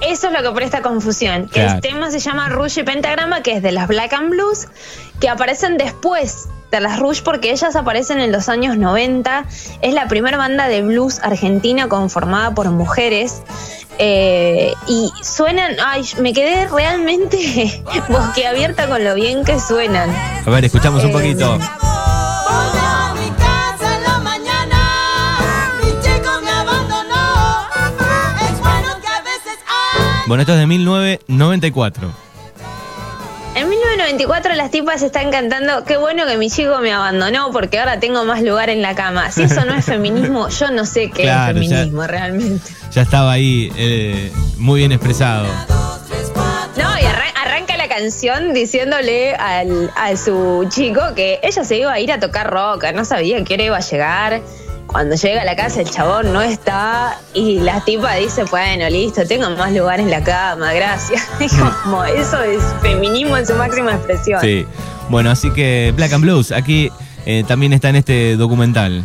Eso 0.00 0.28
es 0.28 0.32
lo 0.32 0.42
que 0.42 0.54
presta 0.54 0.82
confusión. 0.82 1.48
Que 1.48 1.64
el 1.64 1.80
tema 1.80 2.10
se 2.10 2.18
llama 2.18 2.48
Rush 2.48 2.78
y 2.78 2.82
Pentagrama, 2.82 3.42
que 3.42 3.54
es 3.54 3.62
de 3.62 3.72
las 3.72 3.88
Black 3.88 4.12
and 4.12 4.30
Blues, 4.30 4.68
que 5.20 5.28
aparecen 5.28 5.76
después 5.76 6.48
de 6.70 6.80
las 6.80 6.98
Rush 6.98 7.22
porque 7.22 7.50
ellas 7.50 7.76
aparecen 7.76 8.20
en 8.20 8.32
los 8.32 8.48
años 8.48 8.76
90. 8.76 9.44
Es 9.82 9.94
la 9.94 10.06
primera 10.08 10.36
banda 10.36 10.68
de 10.68 10.82
blues 10.82 11.20
argentina 11.22 11.88
conformada 11.88 12.54
por 12.54 12.70
mujeres. 12.70 13.42
Eh, 14.00 14.72
y 14.86 15.10
suenan, 15.22 15.76
ay, 15.84 16.04
me 16.20 16.32
quedé 16.32 16.68
realmente 16.68 17.82
bosqueabierta 18.08 18.86
con 18.86 19.02
lo 19.02 19.14
bien 19.14 19.44
que 19.44 19.58
suenan. 19.58 20.10
A 20.46 20.50
ver, 20.50 20.64
escuchamos 20.64 21.02
un 21.02 21.10
eh, 21.10 21.12
poquito. 21.12 21.58
Bueno, 30.28 30.42
esto 30.42 30.52
es 30.52 30.58
de 30.58 30.66
1994. 30.66 32.12
En 33.54 33.66
1994 33.66 34.54
las 34.56 34.70
tipas 34.70 35.00
están 35.00 35.30
cantando, 35.30 35.84
qué 35.84 35.96
bueno 35.96 36.26
que 36.26 36.36
mi 36.36 36.50
chico 36.50 36.80
me 36.80 36.92
abandonó 36.92 37.50
porque 37.50 37.78
ahora 37.78 37.98
tengo 37.98 38.26
más 38.26 38.42
lugar 38.42 38.68
en 38.68 38.82
la 38.82 38.94
cama. 38.94 39.30
Si 39.30 39.44
eso 39.44 39.64
no 39.64 39.72
es 39.72 39.84
feminismo, 39.86 40.50
yo 40.50 40.70
no 40.70 40.84
sé 40.84 41.10
qué 41.10 41.30
es 41.30 41.34
feminismo 41.46 42.06
realmente. 42.06 42.70
Ya 42.92 43.00
estaba 43.00 43.32
ahí 43.32 43.72
eh, 43.78 44.30
muy 44.58 44.80
bien 44.80 44.92
expresado. 44.92 45.46
No, 46.76 46.98
y 47.00 47.06
arranca 47.42 47.78
la 47.78 47.88
canción 47.88 48.52
diciéndole 48.52 49.34
al, 49.34 49.90
a 49.96 50.14
su 50.14 50.66
chico 50.68 51.00
que 51.16 51.40
ella 51.42 51.64
se 51.64 51.78
iba 51.78 51.90
a 51.90 52.00
ir 52.00 52.12
a 52.12 52.20
tocar 52.20 52.50
rock, 52.50 52.84
no 52.94 53.06
sabía 53.06 53.42
qué 53.44 53.54
hora 53.54 53.62
iba 53.62 53.76
a 53.78 53.80
llegar 53.80 54.42
cuando 54.88 55.14
llega 55.14 55.42
a 55.42 55.44
la 55.44 55.54
casa 55.54 55.82
el 55.82 55.90
chabón 55.90 56.32
no 56.32 56.40
está 56.40 57.18
y 57.34 57.60
la 57.60 57.84
tipa 57.84 58.14
dice, 58.14 58.44
bueno, 58.44 58.88
listo, 58.88 59.24
tengo 59.26 59.48
más 59.50 59.72
lugar 59.72 60.00
en 60.00 60.10
la 60.10 60.24
cama, 60.24 60.72
gracias. 60.72 61.22
Como 61.84 62.04
eso 62.04 62.42
es 62.42 62.62
feminismo 62.80 63.36
en 63.36 63.46
su 63.46 63.54
máxima 63.54 63.92
expresión. 63.92 64.40
Sí, 64.40 64.66
bueno, 65.10 65.30
así 65.30 65.52
que 65.52 65.92
Black 65.94 66.12
and 66.14 66.24
Blues, 66.24 66.52
aquí 66.52 66.90
eh, 67.26 67.44
también 67.46 67.72
está 67.74 67.90
en 67.90 67.96
este 67.96 68.36
documental. 68.36 69.04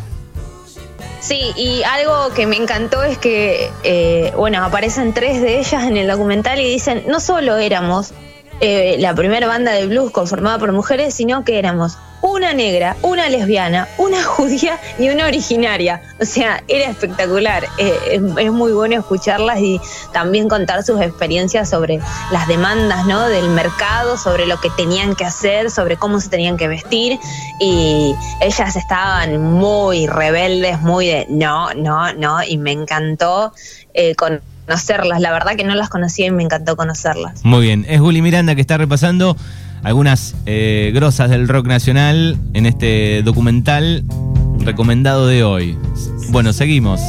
Sí, 1.20 1.52
y 1.56 1.84
algo 1.84 2.34
que 2.34 2.48
me 2.48 2.58
encantó 2.58 3.04
es 3.04 3.18
que, 3.18 3.70
eh, 3.84 4.34
bueno, 4.36 4.64
aparecen 4.64 5.14
tres 5.14 5.42
de 5.42 5.60
ellas 5.60 5.84
en 5.84 5.98
el 5.98 6.08
documental 6.08 6.60
y 6.60 6.70
dicen, 6.70 7.04
no 7.08 7.20
solo 7.20 7.58
éramos 7.58 8.14
eh, 8.60 8.98
la 9.00 9.16
primera 9.16 9.48
banda 9.48 9.72
de 9.72 9.88
blues 9.88 10.12
conformada 10.12 10.60
por 10.60 10.72
mujeres, 10.72 11.14
sino 11.14 11.44
que 11.44 11.60
éramos 11.60 11.98
una 12.24 12.54
negra, 12.54 12.96
una 13.02 13.28
lesbiana, 13.28 13.88
una 13.98 14.24
judía 14.24 14.80
y 14.98 15.10
una 15.10 15.28
originaria. 15.28 16.02
O 16.20 16.26
sea, 16.26 16.64
era 16.68 16.90
espectacular. 16.90 17.66
Eh, 17.78 17.94
es, 18.38 18.52
muy 18.52 18.72
bueno 18.72 18.98
escucharlas 18.98 19.60
y 19.60 19.80
también 20.14 20.48
contar 20.48 20.84
sus 20.84 21.02
experiencias 21.02 21.70
sobre 21.70 22.00
las 22.32 22.48
demandas 22.48 23.06
¿no? 23.06 23.28
del 23.28 23.50
mercado, 23.50 24.18
sobre 24.18 24.46
lo 24.46 24.60
que 24.60 24.70
tenían 24.72 25.16
que 25.16 25.26
hacer, 25.26 25.70
sobre 25.70 25.98
cómo 25.98 26.20
se 26.22 26.30
tenían 26.30 26.56
que 26.56 26.68
vestir. 26.70 27.20
Y 27.60 28.16
ellas 28.42 28.76
estaban 28.76 29.42
muy 29.42 30.08
rebeldes, 30.08 30.80
muy 30.82 31.08
de 31.08 31.28
no, 31.30 31.74
no, 31.74 32.14
no. 32.14 32.42
Y 32.42 32.58
me 32.58 32.72
encantó 32.72 33.52
eh, 33.94 34.16
conocerlas. 34.16 35.20
La 35.20 35.34
verdad 35.34 35.58
que 35.58 35.66
no 35.66 35.76
las 35.76 35.90
conocía 35.90 36.28
y 36.28 36.32
me 36.32 36.44
encantó 36.44 36.78
conocerlas. 36.78 37.44
Muy 37.44 37.62
bien. 37.62 37.86
Es 37.90 38.00
Juli 38.00 38.22
Miranda 38.22 38.56
que 38.56 38.62
está 38.62 38.78
repasando 38.78 39.36
algunas 39.84 40.36
eh, 40.46 40.92
grosas 40.94 41.30
del 41.30 41.48
rock 41.48 41.68
nacional 41.68 42.38
en 42.54 42.66
este 42.66 43.22
documental 43.24 44.04
recomendado 44.60 45.28
de 45.28 45.44
hoy. 45.44 45.78
Bueno, 46.30 46.54
seguimos. 46.54 47.02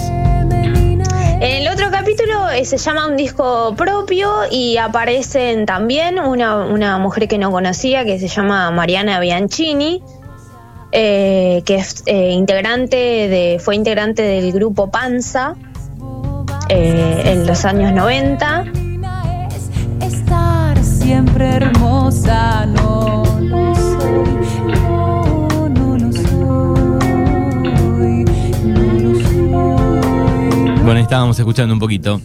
capítulo 2.04 2.50
eh, 2.50 2.66
se 2.66 2.76
llama 2.76 3.06
Un 3.06 3.16
disco 3.16 3.74
propio 3.76 4.30
y 4.50 4.76
aparecen 4.76 5.64
también 5.64 6.18
una, 6.18 6.58
una 6.58 6.98
mujer 6.98 7.28
que 7.28 7.38
no 7.38 7.50
conocía 7.50 8.04
que 8.04 8.18
se 8.18 8.28
llama 8.28 8.70
Mariana 8.70 9.20
Bianchini, 9.20 10.02
eh, 10.92 11.62
que 11.64 11.76
es 11.76 12.02
eh, 12.04 12.30
integrante 12.30 12.96
de, 12.96 13.58
fue 13.58 13.74
integrante 13.74 14.20
del 14.20 14.52
grupo 14.52 14.90
Panza 14.90 15.54
en 16.68 17.46
los 17.46 17.64
años 17.64 17.92
90. 17.94 18.83
Siempre 21.04 21.46
hermosa, 21.56 22.64
no 22.64 23.24
lo 23.38 23.74
soy, 23.74 24.24
no, 24.72 25.68
no 25.68 25.98
lo 25.98 26.10
soy, 26.10 26.24
no 28.64 28.82
lo 29.02 29.14
soy. 29.20 30.82
Bueno, 30.82 31.00
estábamos 31.00 31.38
escuchando 31.38 31.74
un 31.74 31.80
poquito. 31.80 32.22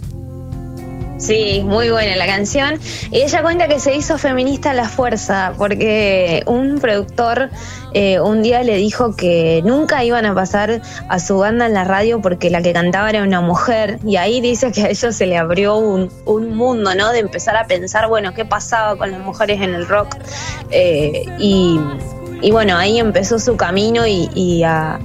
Sí, 1.20 1.62
muy 1.66 1.90
buena 1.90 2.16
la 2.16 2.26
canción. 2.26 2.80
Y 3.12 3.22
ella 3.22 3.42
cuenta 3.42 3.68
que 3.68 3.80
se 3.80 3.94
hizo 3.94 4.18
feminista 4.18 4.72
a 4.72 4.74
la 4.74 4.88
fuerza 4.88 5.54
porque 5.58 6.44
un 6.46 6.80
productor 6.80 7.50
eh, 7.94 8.22
un 8.22 8.42
día 8.42 8.64
le 8.64 8.78
dijo 8.78 9.18
que 9.18 9.62
nunca 9.66 10.02
iban 10.06 10.26
a 10.26 10.34
pasar 10.34 10.82
a 11.10 11.20
su 11.20 11.40
banda 11.40 11.66
en 11.66 11.74
la 11.74 11.84
radio 11.84 12.22
porque 12.22 12.50
la 12.50 12.62
que 12.62 12.72
cantaba 12.72 13.10
era 13.10 13.22
una 13.24 13.42
mujer. 13.42 14.00
Y 14.06 14.16
ahí 14.16 14.40
dice 14.40 14.72
que 14.72 14.84
a 14.84 14.90
ellos 14.90 15.14
se 15.14 15.26
le 15.26 15.38
abrió 15.38 15.76
un, 15.76 16.10
un 16.24 16.56
mundo, 16.56 16.96
¿no? 16.96 17.12
De 17.12 17.20
empezar 17.20 17.58
a 17.58 17.68
pensar, 17.68 18.08
bueno, 18.08 18.34
qué 18.34 18.46
pasaba 18.46 18.96
con 18.96 19.12
las 19.12 19.20
mujeres 19.20 19.62
en 19.62 19.74
el 19.74 19.88
rock. 19.90 20.16
Eh, 20.72 21.26
y, 21.38 21.78
y 22.42 22.52
bueno, 22.52 22.78
ahí 22.78 22.98
empezó 22.98 23.40
su 23.40 23.58
camino 23.58 24.08
y, 24.08 24.30
y 24.34 24.64
a 24.64 25.00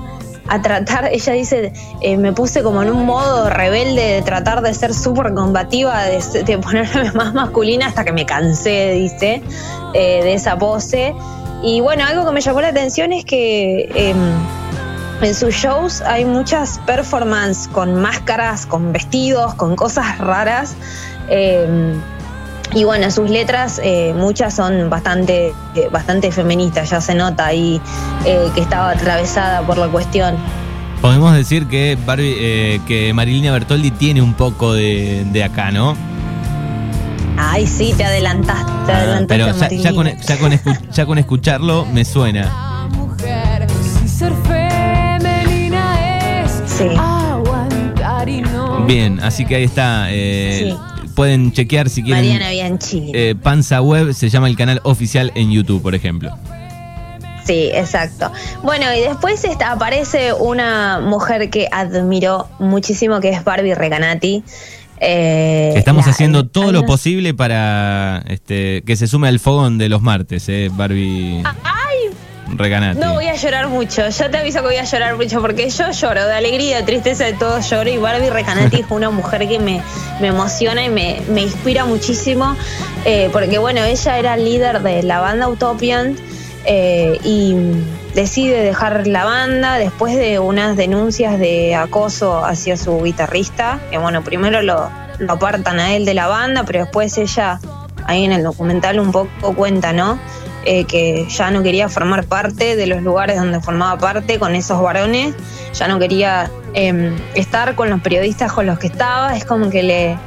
a 0.48 0.60
tratar, 0.60 1.08
ella 1.10 1.32
dice, 1.32 1.72
eh, 2.00 2.16
me 2.16 2.32
puse 2.32 2.62
como 2.62 2.82
en 2.82 2.90
un 2.90 3.06
modo 3.06 3.48
rebelde 3.48 4.14
de 4.14 4.22
tratar 4.22 4.62
de 4.62 4.74
ser 4.74 4.92
súper 4.92 5.32
combativa, 5.34 6.04
de, 6.04 6.58
ponerme 6.58 7.12
más 7.14 7.34
masculina 7.34 7.86
hasta 7.86 8.04
que 8.04 8.12
me 8.12 8.26
cansé, 8.26 8.92
dice, 8.92 9.42
eh, 9.94 10.22
de 10.22 10.34
esa 10.34 10.58
pose. 10.58 11.14
Y 11.62 11.80
bueno, 11.80 12.04
algo 12.04 12.26
que 12.26 12.32
me 12.32 12.40
llamó 12.40 12.60
la 12.60 12.68
atención 12.68 13.12
es 13.12 13.24
que 13.24 13.90
eh, 13.94 14.14
en 15.22 15.34
sus 15.34 15.54
shows 15.54 16.02
hay 16.02 16.24
muchas 16.26 16.78
performances 16.80 17.68
con 17.68 17.94
máscaras, 17.94 18.66
con 18.66 18.92
vestidos, 18.92 19.54
con 19.54 19.76
cosas 19.76 20.18
raras. 20.18 20.76
Y 22.72 22.84
bueno, 22.84 23.10
sus 23.10 23.30
letras, 23.30 23.80
eh, 23.84 24.12
muchas 24.16 24.54
son 24.54 24.90
bastante, 24.90 25.54
eh, 25.76 25.88
bastante 25.92 26.32
feministas, 26.32 26.90
ya 26.90 27.00
se 27.00 27.14
nota 27.14 27.46
ahí 27.46 27.80
eh, 28.24 28.48
que 28.54 28.60
estaba 28.62 28.90
atravesada 28.90 29.62
por 29.62 29.78
la 29.78 29.86
cuestión. 29.88 30.34
Podemos 31.00 31.34
decir 31.34 31.66
que, 31.66 31.96
Barbie, 32.06 32.80
que 32.86 33.12
Marilina 33.14 33.52
Bertoldi 33.52 33.90
tiene 33.90 34.22
un 34.22 34.34
poco 34.34 34.72
de, 34.72 35.24
de 35.30 35.44
acá, 35.44 35.70
¿no? 35.70 35.94
Ay, 37.36 37.66
sí, 37.66 37.92
te 37.96 38.04
adelantaste, 38.04 38.72
te 38.86 38.92
adelantaste 38.92 39.26
pero 39.28 39.46
ya, 39.82 39.92
con, 39.92 40.06
ya, 40.06 40.38
con 40.38 40.52
escu- 40.52 40.90
ya 40.90 41.06
con 41.06 41.18
escucharlo 41.18 41.84
me 41.84 42.04
suena. 42.04 42.88
Sí. 46.66 46.88
aguantar 46.98 48.28
y 48.28 48.40
no. 48.40 48.84
Bien, 48.86 49.20
así 49.20 49.44
que 49.44 49.56
ahí 49.56 49.64
está. 49.64 50.06
eh, 50.10 50.74
Pueden 51.14 51.52
chequear 51.52 51.88
si 51.88 52.02
quieren. 52.02 52.22
Mariana 52.24 52.50
Bianchini. 52.50 53.12
eh, 53.14 53.34
Panza 53.40 53.80
Web 53.82 54.12
se 54.14 54.28
llama 54.28 54.48
el 54.48 54.56
canal 54.56 54.80
oficial 54.84 55.30
en 55.34 55.50
YouTube, 55.52 55.80
por 55.82 55.94
ejemplo. 55.94 56.30
Sí, 57.44 57.70
exacto. 57.74 58.32
Bueno, 58.62 58.86
y 58.96 59.00
después 59.00 59.44
aparece 59.64 60.32
una 60.32 61.00
mujer 61.00 61.50
que 61.50 61.68
admiró 61.70 62.48
muchísimo, 62.58 63.20
que 63.20 63.28
es 63.30 63.44
Barbie 63.44 63.74
Recanati. 63.74 64.42
Eh, 65.00 65.74
Estamos 65.76 66.06
la- 66.06 66.12
haciendo 66.12 66.46
todo 66.46 66.72
lo 66.72 66.86
posible 66.86 67.34
para 67.34 68.24
este, 68.28 68.82
que 68.86 68.96
se 68.96 69.06
sume 69.06 69.28
al 69.28 69.40
fogón 69.40 69.76
de 69.76 69.88
los 69.90 70.00
martes, 70.00 70.48
eh, 70.48 70.70
Barbie 70.72 71.42
Reganati. 72.48 72.98
No 72.98 73.14
voy 73.14 73.26
a 73.26 73.34
llorar 73.34 73.68
mucho, 73.68 74.08
yo 74.08 74.30
te 74.30 74.38
aviso 74.38 74.60
que 74.60 74.66
voy 74.66 74.76
a 74.76 74.84
llorar 74.84 75.16
mucho 75.16 75.40
porque 75.40 75.68
yo 75.70 75.90
lloro 75.90 76.26
de 76.26 76.34
alegría, 76.34 76.78
de 76.78 76.82
tristeza, 76.82 77.24
de 77.24 77.32
todo 77.32 77.60
lloro 77.60 77.90
y 77.90 77.96
Barbie 77.98 78.30
Recanati 78.30 78.76
es 78.80 78.86
una 78.90 79.10
mujer 79.10 79.48
que 79.48 79.58
me, 79.58 79.82
me 80.20 80.28
emociona 80.28 80.84
y 80.84 80.88
me, 80.88 81.20
me 81.28 81.42
inspira 81.42 81.84
muchísimo 81.84 82.56
eh, 83.04 83.28
porque 83.32 83.58
bueno, 83.58 83.82
ella 83.82 84.18
era 84.18 84.36
líder 84.36 84.82
de 84.82 85.02
la 85.02 85.20
banda 85.20 85.48
Utopian 85.48 86.16
eh, 86.66 87.18
y 87.24 87.54
decide 88.14 88.62
dejar 88.62 89.06
la 89.06 89.24
banda 89.24 89.78
después 89.78 90.16
de 90.16 90.38
unas 90.38 90.76
denuncias 90.76 91.38
de 91.38 91.74
acoso 91.74 92.44
hacia 92.44 92.76
su 92.76 93.02
guitarrista, 93.02 93.80
que 93.90 93.98
bueno, 93.98 94.22
primero 94.22 94.62
lo, 94.62 94.88
lo 95.18 95.32
apartan 95.32 95.78
a 95.78 95.94
él 95.94 96.04
de 96.04 96.14
la 96.14 96.26
banda, 96.26 96.64
pero 96.64 96.80
después 96.80 97.18
ella 97.18 97.60
ahí 98.06 98.24
en 98.24 98.32
el 98.32 98.42
documental 98.42 99.00
un 99.00 99.12
poco 99.12 99.54
cuenta, 99.54 99.92
¿no? 99.92 100.18
Eh, 100.66 100.84
que 100.86 101.26
ya 101.28 101.50
no 101.50 101.62
quería 101.62 101.90
formar 101.90 102.24
parte 102.24 102.74
de 102.74 102.86
los 102.86 103.02
lugares 103.02 103.36
donde 103.36 103.60
formaba 103.60 103.98
parte 103.98 104.38
con 104.38 104.54
esos 104.54 104.80
varones, 104.80 105.34
ya 105.74 105.88
no 105.88 105.98
quería 105.98 106.50
eh, 106.72 107.14
estar 107.34 107.74
con 107.74 107.90
los 107.90 108.00
periodistas 108.00 108.50
con 108.50 108.64
los 108.64 108.78
que 108.78 108.86
estaba, 108.86 109.36
es 109.36 109.44
como 109.44 109.68
que 109.68 109.82
le 109.82 110.18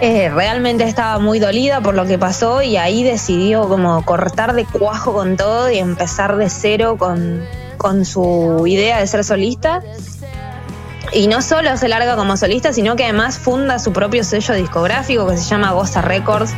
eh, 0.00 0.28
realmente 0.30 0.84
estaba 0.84 1.18
muy 1.18 1.38
dolida 1.38 1.80
por 1.82 1.94
lo 1.94 2.04
que 2.04 2.18
pasó 2.18 2.62
y 2.62 2.78
ahí 2.78 3.04
decidió 3.04 3.68
como 3.68 4.04
cortar 4.04 4.54
de 4.54 4.64
cuajo 4.64 5.12
con 5.12 5.36
todo 5.36 5.70
y 5.70 5.78
empezar 5.78 6.36
de 6.36 6.48
cero 6.48 6.96
con, 6.98 7.44
con 7.76 8.04
su 8.04 8.64
idea 8.66 8.98
de 8.98 9.06
ser 9.06 9.24
solista. 9.24 9.82
Y 11.12 11.26
no 11.26 11.42
solo 11.42 11.76
se 11.76 11.88
larga 11.88 12.14
como 12.14 12.36
solista, 12.36 12.72
sino 12.72 12.94
que 12.94 13.04
además 13.04 13.38
funda 13.38 13.78
su 13.78 13.92
propio 13.92 14.22
sello 14.22 14.54
discográfico 14.54 15.26
que 15.26 15.36
se 15.36 15.44
llama 15.44 15.72
Goza 15.72 16.02
Records, 16.02 16.52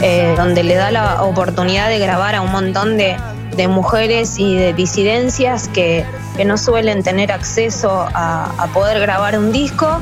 eh, 0.00 0.34
donde 0.36 0.62
le 0.62 0.76
da 0.76 0.90
la 0.92 1.22
oportunidad 1.22 1.88
de 1.88 1.98
grabar 1.98 2.36
a 2.36 2.40
un 2.40 2.52
montón 2.52 2.96
de, 2.96 3.16
de 3.56 3.68
mujeres 3.68 4.38
y 4.38 4.54
de 4.54 4.72
disidencias 4.74 5.68
que, 5.68 6.06
que 6.36 6.44
no 6.44 6.56
suelen 6.56 7.02
tener 7.02 7.32
acceso 7.32 8.06
a, 8.14 8.52
a 8.58 8.66
poder 8.68 9.00
grabar 9.00 9.36
un 9.38 9.50
disco. 9.50 10.00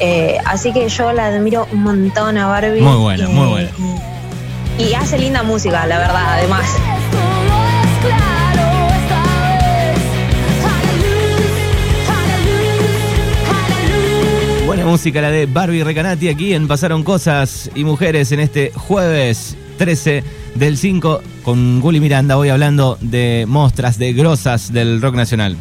Eh, 0.00 0.36
así 0.44 0.74
que 0.74 0.90
yo 0.90 1.12
la 1.12 1.28
admiro 1.28 1.66
un 1.72 1.82
montón 1.82 2.36
a 2.36 2.46
Barbie. 2.48 2.82
Muy 2.82 2.98
buena, 2.98 3.26
muy 3.28 3.48
buena. 3.48 3.70
Y, 4.78 4.82
y 4.82 4.94
hace 4.94 5.18
linda 5.18 5.42
música, 5.42 5.86
la 5.86 5.98
verdad, 5.98 6.34
además. 6.34 6.66
Música 14.86 15.20
la 15.20 15.32
de 15.32 15.46
Barbie 15.46 15.82
Recanati 15.82 16.28
aquí 16.28 16.54
en 16.54 16.68
Pasaron 16.68 17.02
Cosas 17.02 17.68
y 17.74 17.82
Mujeres 17.82 18.30
en 18.30 18.38
este 18.38 18.70
jueves 18.70 19.56
13 19.78 20.22
del 20.54 20.78
5 20.78 21.22
con 21.42 21.80
Gully 21.80 21.98
Miranda. 21.98 22.38
Hoy 22.38 22.50
hablando 22.50 22.96
de 23.00 23.46
mostras, 23.48 23.98
de 23.98 24.12
grosas 24.12 24.72
del 24.72 25.02
rock 25.02 25.16
nacional. 25.16 25.56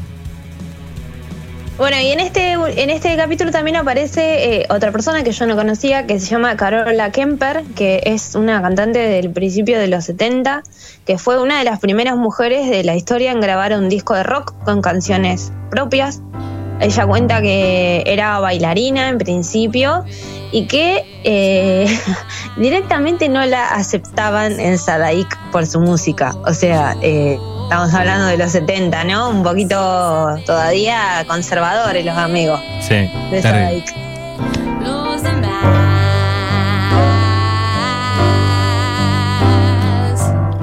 Bueno, 1.80 2.00
y 2.00 2.12
en 2.12 2.20
este, 2.20 2.52
en 2.52 2.90
este 2.92 3.18
capítulo 3.18 3.52
también 3.52 3.78
aparece 3.78 4.62
eh, 4.62 4.68
otra 4.70 4.92
persona 4.92 5.24
que 5.24 5.32
yo 5.32 5.48
no 5.48 5.56
conocía, 5.56 6.06
que 6.06 6.20
se 6.20 6.28
llama 6.28 6.56
Carola 6.56 7.12
Kemper, 7.12 7.64
que 7.76 8.02
es 8.06 8.36
una 8.36 8.62
cantante 8.62 9.00
del 9.00 9.32
principio 9.32 9.80
de 9.80 9.88
los 9.88 10.06
70, 10.06 10.62
que 11.04 11.18
fue 11.18 11.42
una 11.42 11.58
de 11.58 11.64
las 11.64 11.80
primeras 11.80 12.16
mujeres 12.16 12.70
de 12.70 12.84
la 12.84 12.96
historia 12.96 13.32
en 13.32 13.42
grabar 13.42 13.74
un 13.74 13.90
disco 13.90 14.14
de 14.14 14.22
rock 14.22 14.54
con 14.66 14.84
canciones 14.84 15.52
propias. 15.72 16.22
Ella 16.80 17.06
cuenta 17.06 17.42
que 17.42 18.04
era 18.06 18.40
bailarina 18.40 19.10
en 19.10 19.18
principio 19.18 20.04
y 20.52 20.68
que 20.68 21.06
eh, 21.24 22.00
directamente 22.58 23.30
no 23.30 23.46
la 23.46 23.70
aceptaban 23.70 24.60
en 24.60 24.78
Sadaik 24.78 25.38
por 25.52 25.66
su 25.66 25.80
música. 25.80 26.36
O 26.46 26.54
sea, 26.54 26.96
eh, 27.02 27.40
estamos 27.64 27.94
hablando 27.94 28.28
de 28.28 28.38
los 28.38 28.52
70, 28.52 29.04
¿no? 29.06 29.30
Un 29.30 29.44
poquito 29.44 29.76
todavía 30.46 31.26
conservadores 31.28 32.06
los 32.06 32.18
amigos 32.18 32.60
Sí, 32.82 33.10
de. 33.32 33.42
Sadaik. 33.42 33.86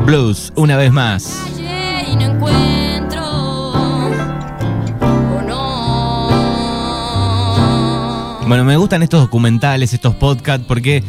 Blues, 0.05 0.53
una 0.57 0.77
vez 0.77 0.90
más. 0.90 1.53
Bueno, 8.46 8.64
me 8.64 8.76
gustan 8.76 9.02
estos 9.02 9.20
documentales, 9.20 9.92
estos 9.92 10.14
podcasts, 10.14 10.64
porque 10.66 11.02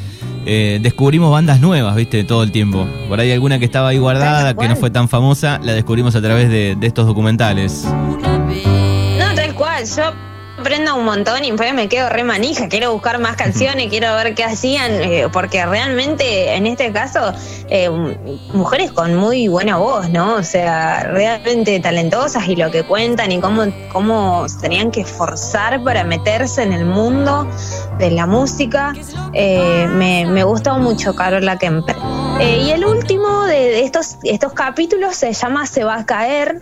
eh, 0.46 0.80
descubrimos 0.82 1.32
bandas 1.32 1.60
nuevas, 1.60 1.96
viste, 1.96 2.24
todo 2.24 2.44
el 2.44 2.52
tiempo. 2.52 2.88
Por 3.10 3.20
ahí 3.20 3.32
alguna 3.32 3.60
que 3.60 3.66
estaba 3.66 3.90
ahí 3.90 3.98
guardada, 3.98 4.56
que 4.56 4.68
no 4.68 4.76
fue 4.76 4.92
tan 4.92 5.10
famosa, 5.10 5.60
la 5.64 5.74
descubrimos 5.74 6.16
a 6.16 6.22
través 6.22 6.50
de, 6.50 6.76
de 6.80 6.88
estos 6.88 7.06
documentales. 7.08 7.86
Una 7.86 8.38
vez. 8.46 8.66
No, 8.66 9.36
tal 9.36 9.54
cual. 9.56 9.84
Yo, 9.86 10.33
aprendo 10.64 10.96
un 10.96 11.04
montón 11.04 11.44
y 11.44 11.50
después 11.50 11.74
me 11.74 11.90
quedo 11.90 12.08
re 12.08 12.24
manija. 12.24 12.70
Quiero 12.70 12.94
buscar 12.94 13.20
más 13.20 13.36
canciones, 13.36 13.90
quiero 13.90 14.16
ver 14.16 14.34
qué 14.34 14.46
hacían, 14.46 14.92
eh, 14.94 15.28
porque 15.32 15.66
realmente 15.66 16.56
en 16.56 16.66
este 16.66 16.94
caso, 16.94 17.34
eh, 17.68 17.90
mujeres 18.54 18.94
con 18.94 19.14
muy 19.16 19.50
buena 19.50 19.76
voz, 19.76 20.10
¿no? 20.10 20.36
O 20.36 20.44
sea, 20.44 21.04
realmente 21.04 21.78
talentosas 21.82 22.48
y 22.48 22.56
lo 22.56 22.72
que 22.72 22.84
cuentan 22.84 23.34
y 23.34 23.42
cómo, 23.42 23.64
cómo 23.92 24.46
tenían 24.62 24.90
que 24.90 25.02
esforzar 25.02 25.84
para 25.84 26.06
meterse 26.06 26.64
en 26.64 26.72
el 26.72 26.86
mundo 26.86 27.46
de 28.00 28.12
la 28.12 28.26
música. 28.26 28.94
Eh, 29.34 29.86
me, 29.90 30.26
me 30.26 30.46
gustó 30.46 30.78
mucho 30.78 31.14
Carola 31.14 31.58
Kemper. 31.58 31.98
Eh, 32.40 32.64
y 32.66 32.72
el 32.72 32.86
último 32.86 33.44
de 33.44 33.84
estos, 33.84 34.18
estos 34.24 34.54
capítulos 34.54 35.16
se 35.16 35.34
llama 35.34 35.68
Se 35.68 35.84
va 35.84 35.98
a 35.98 36.06
caer, 36.06 36.62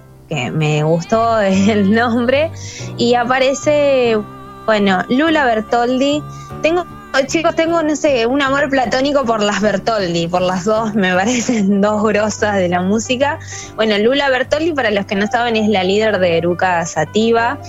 me 0.53 0.83
gustó 0.83 1.39
el 1.41 1.91
nombre, 1.91 2.51
y 2.97 3.15
aparece, 3.15 4.17
bueno, 4.65 5.03
Lula 5.09 5.45
Bertoldi. 5.45 6.23
Tengo, 6.61 6.85
chicos, 7.27 7.55
tengo, 7.55 7.81
no 7.83 7.95
sé, 7.95 8.25
un 8.25 8.41
amor 8.41 8.69
platónico 8.69 9.25
por 9.25 9.41
las 9.41 9.61
Bertoldi, 9.61 10.27
por 10.27 10.41
las 10.41 10.65
dos, 10.65 10.93
me 10.93 11.13
parecen 11.15 11.81
dos 11.81 12.03
grosas 12.03 12.55
de 12.55 12.69
la 12.69 12.81
música. 12.81 13.39
Bueno, 13.75 13.97
Lula 13.97 14.29
Bertoldi, 14.29 14.71
para 14.73 14.91
los 14.91 15.05
que 15.05 15.15
no 15.15 15.27
saben, 15.27 15.55
es 15.55 15.67
la 15.67 15.83
líder 15.83 16.19
de 16.19 16.37
Eruca 16.37 16.85
Sativa. 16.85 17.59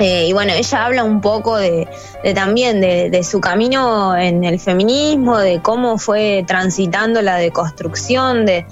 Eh, 0.00 0.26
y 0.26 0.32
bueno, 0.32 0.52
ella 0.52 0.84
habla 0.84 1.04
un 1.04 1.20
poco 1.20 1.56
de, 1.56 1.88
también 2.34 2.80
de, 2.80 3.22
su 3.22 3.40
camino 3.40 4.16
en 4.16 4.44
el 4.44 4.60
feminismo, 4.60 5.38
de 5.38 5.60
cómo 5.60 5.98
fue 5.98 6.44
transitando 6.46 7.22
la 7.22 7.36
deconstrucción, 7.36 8.46
de, 8.46 8.66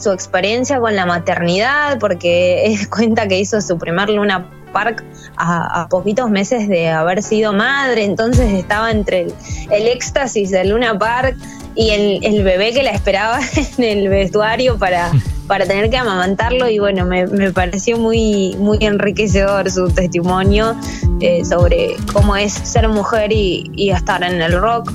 su 0.00 0.10
experiencia 0.10 0.80
con 0.80 0.94
la 0.96 1.06
maternidad, 1.06 1.98
porque 1.98 2.66
es 2.72 2.88
cuenta 2.88 3.28
que 3.28 3.38
hizo 3.38 3.60
su 3.60 3.78
primer 3.78 4.10
Luna 4.10 4.50
Park 4.72 5.02
a, 5.36 5.86
poquitos 5.88 6.28
meses 6.28 6.68
de 6.68 6.90
haber 6.90 7.22
sido 7.22 7.52
madre, 7.52 8.04
entonces 8.04 8.52
estaba 8.52 8.90
entre 8.90 9.22
el, 9.22 9.34
el 9.70 9.88
éxtasis 9.88 10.50
de 10.50 10.64
Luna 10.64 10.98
Park 10.98 11.36
y 11.76 11.90
el, 11.90 12.24
el 12.24 12.42
bebé 12.42 12.72
que 12.72 12.82
la 12.82 12.90
esperaba 12.90 13.38
en 13.78 13.84
el 13.84 14.08
vestuario 14.08 14.78
para, 14.78 15.12
para 15.46 15.66
tener 15.66 15.90
que 15.90 15.98
amamantarlo 15.98 16.68
y 16.68 16.78
bueno, 16.78 17.04
me, 17.04 17.26
me 17.26 17.52
pareció 17.52 17.98
muy, 17.98 18.56
muy 18.58 18.78
enriquecedor 18.80 19.70
su 19.70 19.88
testimonio 19.90 20.74
eh, 21.20 21.44
sobre 21.44 21.96
cómo 22.12 22.36
es 22.36 22.52
ser 22.52 22.88
mujer 22.88 23.32
y, 23.32 23.70
y 23.74 23.90
estar 23.90 24.22
en 24.22 24.40
el 24.40 24.58
rock. 24.58 24.92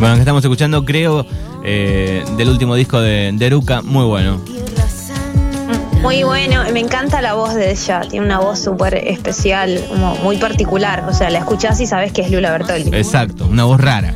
Bueno, 0.00 0.14
que 0.14 0.20
estamos 0.20 0.42
escuchando, 0.42 0.84
creo, 0.84 1.24
eh, 1.64 2.24
del 2.36 2.48
último 2.48 2.74
disco 2.74 3.00
de, 3.00 3.30
de 3.34 3.46
Eruca, 3.46 3.82
muy 3.82 4.04
bueno. 4.04 4.40
Muy 6.00 6.24
bueno, 6.24 6.64
me 6.72 6.80
encanta 6.80 7.22
la 7.22 7.34
voz 7.34 7.54
de 7.54 7.70
ella, 7.70 8.00
tiene 8.00 8.26
una 8.26 8.40
voz 8.40 8.58
súper 8.58 8.94
especial, 8.94 9.80
como 9.88 10.16
muy 10.16 10.36
particular, 10.36 11.04
o 11.08 11.12
sea, 11.14 11.30
la 11.30 11.38
escuchás 11.38 11.80
y 11.80 11.86
sabes 11.86 12.12
que 12.12 12.22
es 12.22 12.30
Lula 12.32 12.50
Bertoldi. 12.50 12.90
Exacto, 12.92 13.46
una 13.46 13.62
voz 13.62 13.80
rara. 13.80 14.12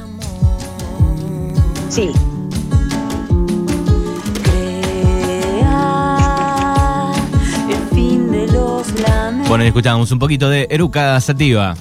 Bueno, 9.48 9.64
y 9.64 9.68
escuchamos 9.68 10.12
un 10.12 10.18
poquito 10.18 10.50
de 10.50 10.66
Eruca 10.68 11.18
Sativa. 11.20 11.74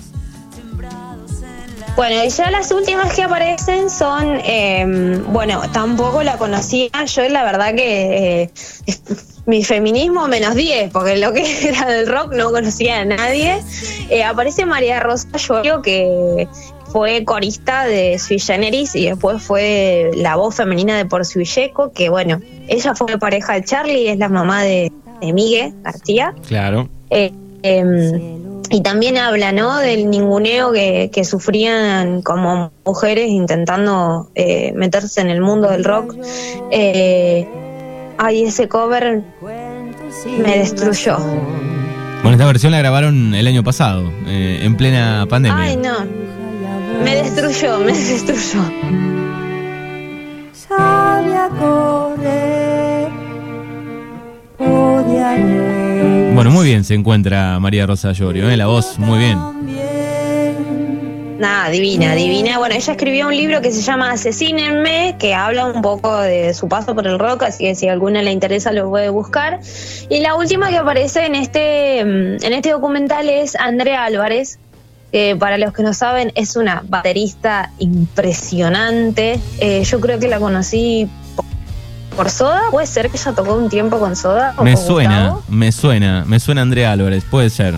Bueno, 1.98 2.24
y 2.24 2.30
ya 2.30 2.50
las 2.52 2.72
últimas 2.72 3.14
que 3.14 3.24
aparecen 3.24 3.90
son, 3.90 4.40
eh, 4.46 5.22
bueno, 5.28 5.62
tampoco 5.74 6.24
la 6.24 6.38
conocía, 6.38 6.90
yo 7.06 7.28
la 7.30 7.44
verdad 7.44 7.74
que 7.74 8.44
eh, 8.44 8.52
mi 9.46 9.64
feminismo 9.64 10.28
menos 10.28 10.56
10, 10.56 10.92
porque 10.92 11.18
lo 11.18 11.34
que 11.34 11.68
era 11.68 11.86
del 11.88 12.08
rock 12.08 12.34
no 12.34 12.52
conocía 12.52 13.00
a 13.00 13.06
nadie. 13.06 13.62
Eh, 14.10 14.24
aparece 14.24 14.66
María 14.66 15.00
Rosa 15.00 15.28
Llorio, 15.38 15.82
que 15.82 16.48
fue 16.96 17.26
corista 17.26 17.84
de 17.84 18.18
Sui 18.20 18.40
Generis 18.40 18.96
y 18.96 19.08
después 19.08 19.44
fue 19.44 20.12
la 20.16 20.38
voz 20.38 20.56
femenina 20.56 20.96
de 20.96 21.04
Por 21.04 21.26
Sui 21.26 21.44
Yeco, 21.44 21.92
que 21.92 22.08
bueno, 22.08 22.40
ella 22.70 22.96
fue 22.96 23.18
pareja 23.18 23.56
de 23.56 23.66
Charlie, 23.66 24.08
es 24.08 24.18
la 24.18 24.30
mamá 24.30 24.64
de, 24.64 24.94
de 25.20 25.34
Migue 25.34 25.74
García. 25.84 26.34
Claro. 26.48 26.88
Eh, 27.10 27.34
em, 27.64 28.62
y 28.70 28.80
también 28.80 29.18
habla, 29.18 29.52
¿no? 29.52 29.76
Del 29.76 30.10
ninguneo 30.10 30.72
que, 30.72 31.10
que 31.12 31.26
sufrían 31.26 32.22
como 32.22 32.72
mujeres 32.86 33.28
intentando 33.28 34.30
eh, 34.34 34.72
meterse 34.74 35.20
en 35.20 35.30
el 35.30 35.42
mundo 35.42 35.72
del 35.72 35.84
rock. 35.84 36.16
Eh, 36.72 37.46
ay, 38.18 38.44
ese 38.44 38.70
cover 38.70 39.22
me 40.38 40.60
destruyó. 40.60 41.18
Bueno, 41.18 42.38
esta 42.38 42.46
versión 42.46 42.72
la 42.72 42.78
grabaron 42.78 43.36
el 43.36 43.46
año 43.48 43.66
pasado, 43.66 44.10
eh, 44.28 44.62
en 44.64 44.78
plena 44.78 45.26
pandemia. 45.30 45.62
Ay, 45.62 45.76
no. 45.76 46.26
Me 47.04 47.16
destruyó, 47.16 47.80
me 47.80 47.94
destruyó. 47.94 48.62
Sabía 50.54 51.50
correr. 51.60 52.76
Bueno, 56.34 56.52
muy 56.52 56.66
bien 56.68 56.84
se 56.84 56.94
encuentra 56.94 57.60
María 57.60 57.86
Rosa 57.86 58.12
Llorio, 58.12 58.50
¿eh? 58.50 58.58
la 58.58 58.68
voz 58.68 59.00
muy 59.00 59.20
bien. 59.20 59.40
Nada, 61.40 61.70
divina, 61.70 62.16
divina. 62.16 62.58
Bueno, 62.60 62.76
ella 62.76 62.94
escribió 62.94 63.28
un 63.28 63.36
libro 63.36 63.62
que 63.62 63.70
se 63.70 63.82
llama 63.82 64.12
Asesínenme, 64.12 65.18
que 65.20 65.34
habla 65.34 65.66
un 65.66 65.82
poco 65.82 66.18
de 66.22 66.54
su 66.54 66.70
paso 66.70 66.96
por 66.96 67.06
el 67.08 67.20
rock, 67.20 67.44
así 67.44 67.66
que 67.66 67.76
si 67.76 67.90
a 67.90 67.92
alguna 67.92 68.22
le 68.22 68.32
interesa 68.32 68.72
lo 68.72 68.90
puede 68.90 69.10
buscar. 69.10 69.60
Y 70.10 70.20
la 70.20 70.36
última 70.36 70.70
que 70.70 70.78
aparece 70.78 71.26
en 71.26 71.36
este, 71.36 72.06
mm, 72.06 72.44
en 72.46 72.54
este 72.54 72.72
documental 72.72 73.28
es 73.30 73.56
Andrea 73.58 74.06
Álvarez, 74.06 74.60
que 75.12 75.36
para 75.36 75.58
los 75.58 75.72
que 75.74 75.84
no 75.84 75.94
saben 75.94 76.32
es 76.36 76.56
una 76.56 76.84
baterista 76.88 77.72
impresionante. 77.80 79.40
Eh, 79.60 79.84
yo 79.84 80.00
creo 80.00 80.20
que 80.20 80.28
la 80.28 80.40
conocí 80.40 81.08
por- 81.36 81.46
por 82.16 82.30
Soda, 82.30 82.62
puede 82.72 82.88
ser 82.88 83.10
que 83.10 83.18
ella 83.18 83.34
tocó 83.34 83.54
un 83.56 83.70
tiempo 83.70 84.00
con 84.00 84.16
Soda. 84.16 84.54
o 84.58 84.64
Me 84.64 84.76
suena, 84.78 85.30
Gustavo? 85.30 85.44
me 85.50 85.72
suena, 85.72 86.24
me 86.26 86.40
suena 86.40 86.62
Andrea 86.62 86.92
Álvarez, 86.92 87.24
puede 87.30 87.50
ser. 87.50 87.78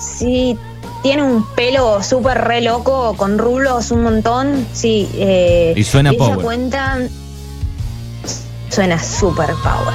Sí, 0.00 0.56
tiene 1.02 1.22
un 1.22 1.44
pelo 1.54 2.02
súper 2.02 2.38
re 2.38 2.60
loco, 2.62 3.14
con 3.16 3.38
rulos 3.38 3.90
un 3.90 4.02
montón. 4.02 4.66
Sí. 4.72 5.08
eh, 5.14 5.74
Y 5.76 5.84
suena 5.84 6.10
ella 6.10 6.18
power. 6.18 6.38
cuenta. 6.40 6.98
Suena 8.70 9.02
súper 9.02 9.50
power. 9.62 9.94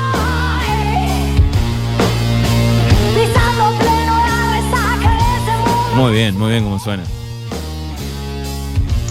Muy 5.95 6.11
bien, 6.13 6.37
muy 6.37 6.51
bien 6.51 6.63
como 6.63 6.79
suena. 6.79 7.03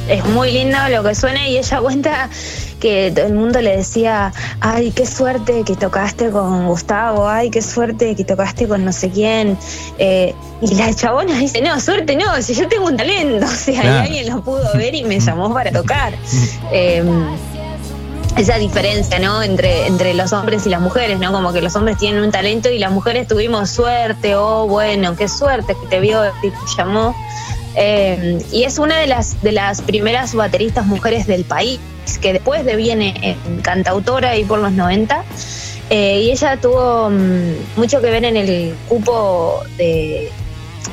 Es 0.09 0.23
muy 0.27 0.53
lindo 0.53 0.77
lo 0.91 1.03
que 1.03 1.15
suena 1.15 1.49
y 1.49 1.57
ella 1.57 1.81
cuenta 1.83 2.29
que 2.79 3.11
todo 3.15 3.25
el 3.27 3.33
mundo 3.33 3.63
le 3.63 3.79
decía, 3.79 4.31
ay, 4.61 4.91
qué 4.91 5.07
suerte 5.07 5.63
que 5.65 5.75
tocaste 5.75 6.31
con 6.31 6.67
Gustavo, 6.67 7.27
ay, 7.27 7.49
qué 7.49 7.63
suerte 7.63 8.15
que 8.15 8.25
tocaste 8.25 8.69
con 8.69 8.85
no 8.85 8.93
sé 8.93 9.09
quién. 9.09 9.57
Eh, 9.99 10.35
y 10.61 10.75
la 10.75 10.93
chabona 10.93 11.39
dice, 11.39 11.63
no, 11.63 11.81
suerte 11.81 12.17
no, 12.17 12.43
si 12.43 12.53
yo 12.53 12.69
tengo 12.69 12.85
un 12.87 12.99
talento, 12.99 13.47
o 13.47 13.49
sea, 13.49 13.81
Claro. 13.81 14.03
alguien 14.03 14.29
lo 14.29 14.43
pudo 14.43 14.71
ver 14.77 14.95
y 14.95 15.05
me 15.05 15.19
llamó 15.21 15.53
para 15.53 15.73
tocar. 15.73 16.13
Eh, 16.73 17.05
esa 18.37 18.59
diferencia, 18.59 19.19
¿no? 19.19 19.43
Entre, 19.43 19.87
entre 19.87 20.15
los 20.15 20.33
hombres 20.33 20.67
y 20.67 20.69
las 20.69 20.81
mujeres, 20.81 21.19
¿no? 21.19 21.33
Como 21.33 21.53
que 21.53 21.61
los 21.63 21.77
hombres 21.77 21.99
tienen 21.99 22.23
un 22.23 22.31
talento 22.31 22.71
y 22.71 22.79
las 22.79 22.91
mujeres 22.91 23.29
tuvimos 23.29 23.71
suerte, 23.71 24.35
oh, 24.35 24.67
bueno, 24.67 25.17
qué 25.17 25.29
suerte 25.29 25.77
que 25.81 25.87
te 25.89 26.01
vio 26.01 26.25
y 26.43 26.51
te 26.51 26.57
llamó. 26.77 27.15
Eh, 27.77 28.39
y 28.53 28.65
es 28.65 28.79
una 28.79 28.99
de 28.99 29.07
las, 29.07 29.41
de 29.43 29.53
las 29.53 29.83
primeras 29.83 30.35
bateristas 30.35 30.87
mujeres 30.87 31.27
del 31.27 31.45
país, 31.45 31.81
que 32.21 32.33
después 32.33 32.65
deviene 32.65 33.15
en 33.23 33.61
cantautora 33.61 34.31
ahí 34.31 34.45
por 34.45 34.59
los 34.59 34.73
90. 34.73 35.25
Eh, 35.91 36.23
y 36.23 36.31
ella 36.31 36.57
tuvo 36.61 37.11
mm, 37.11 37.79
mucho 37.79 38.01
que 38.01 38.11
ver 38.11 38.25
en 38.25 38.37
el 38.37 38.75
cupo 38.89 39.63
de, 39.77 40.31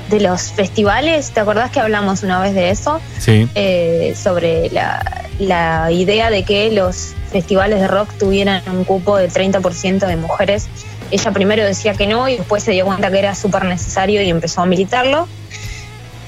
de 0.10 0.19
los 0.19 0.43
festivales. 0.51 1.32
¿Te 1.32 1.39
acordás 1.39 1.71
que 1.71 1.80
hablamos 1.80 2.23
una 2.23 2.39
vez 2.39 2.54
de 2.54 2.69
eso? 2.69 2.99
Sí. 3.17 3.47
eh, 3.56 4.13
sobre 4.21 4.69
la, 4.69 5.30
la 5.39 5.91
idea 5.91 6.30
de 6.30 6.43
que 6.43 6.71
los 6.71 7.13
festivales 7.32 7.80
de 7.80 7.88
rock 7.88 8.10
tuvieran 8.17 8.62
un 8.70 8.84
cupo 8.84 9.17
de 9.17 9.30
30% 9.30 10.06
de 10.06 10.15
mujeres. 10.17 10.67
Ella 11.12 11.32
primero 11.32 11.63
decía 11.65 11.94
que 11.94 12.08
no 12.08 12.28
y 12.30 12.38
después 12.38 12.63
se 12.63 12.72
dio 12.72 12.86
cuenta 12.86 13.12
que 13.12 13.20
era 13.20 13.36
súper 13.36 13.65
necesario 13.65 14.22
y 14.22 14.30
empezó 14.30 14.62
a 14.62 14.65
militarlo. 14.65 15.28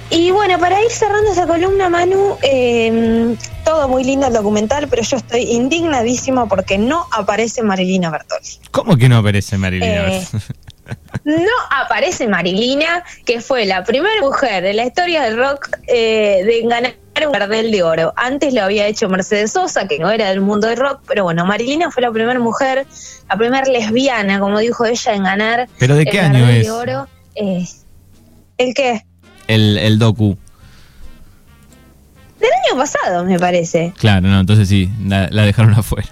Y 0.09 0.31
bueno, 0.31 0.59
para 0.59 0.81
ir 0.81 0.91
cerrando 0.91 1.31
esa 1.31 1.47
columna, 1.47 1.89
Manu, 1.89 2.37
eh, 2.43 3.35
todo 3.65 3.87
muy 3.87 4.03
lindo 4.03 4.27
el 4.27 4.33
documental, 4.33 4.87
pero 4.87 5.01
yo 5.01 5.17
estoy 5.17 5.41
indignadísima 5.41 6.47
porque 6.47 6.77
no 6.77 7.07
aparece 7.11 7.63
Marilina 7.63 8.11
Bertoli. 8.11 8.47
¿Cómo 8.71 8.95
que 8.97 9.09
no 9.09 9.17
aparece 9.17 9.57
Marilyn? 9.57 9.89
Eh, 9.89 10.27
No 11.23 11.51
aparece 11.71 12.27
Marilina, 12.27 13.03
que 13.25 13.39
fue 13.41 13.65
la 13.65 13.83
primera 13.83 14.21
mujer 14.21 14.63
de 14.63 14.73
la 14.73 14.85
historia 14.85 15.23
del 15.23 15.37
rock 15.37 15.69
eh, 15.87 16.43
de 16.45 16.61
ganar 16.67 16.95
un 17.27 17.31
Gardel 17.31 17.71
de 17.71 17.83
oro. 17.83 18.13
Antes 18.15 18.53
lo 18.53 18.63
había 18.63 18.87
hecho 18.87 19.07
Mercedes 19.07 19.51
Sosa, 19.51 19.87
que 19.87 19.99
no 19.99 20.09
era 20.09 20.29
del 20.29 20.41
mundo 20.41 20.67
del 20.67 20.77
rock, 20.77 21.01
pero 21.07 21.23
bueno, 21.23 21.45
Marilina 21.45 21.91
fue 21.91 22.01
la 22.01 22.11
primera 22.11 22.39
mujer, 22.39 22.85
la 23.29 23.37
primera 23.37 23.65
lesbiana, 23.65 24.39
como 24.39 24.59
dijo 24.59 24.85
ella, 24.85 25.13
en 25.13 25.23
ganar 25.23 25.67
¿Pero 25.77 25.95
de 25.95 26.01
el 26.03 26.09
qué 26.09 26.19
año 26.19 26.39
Gardel 26.39 26.57
es? 26.57 26.65
de 26.65 26.71
oro. 26.71 27.07
Eh, 27.35 27.65
¿El 28.57 28.73
qué? 28.73 29.05
El, 29.47 29.77
el 29.77 29.99
docu. 29.99 30.37
Del 32.39 32.49
año 32.69 32.77
pasado, 32.79 33.23
me 33.23 33.39
parece. 33.39 33.93
Claro, 33.97 34.27
no, 34.27 34.39
entonces 34.39 34.67
sí, 34.67 34.89
la, 35.05 35.27
la 35.31 35.43
dejaron 35.43 35.73
afuera. 35.73 36.07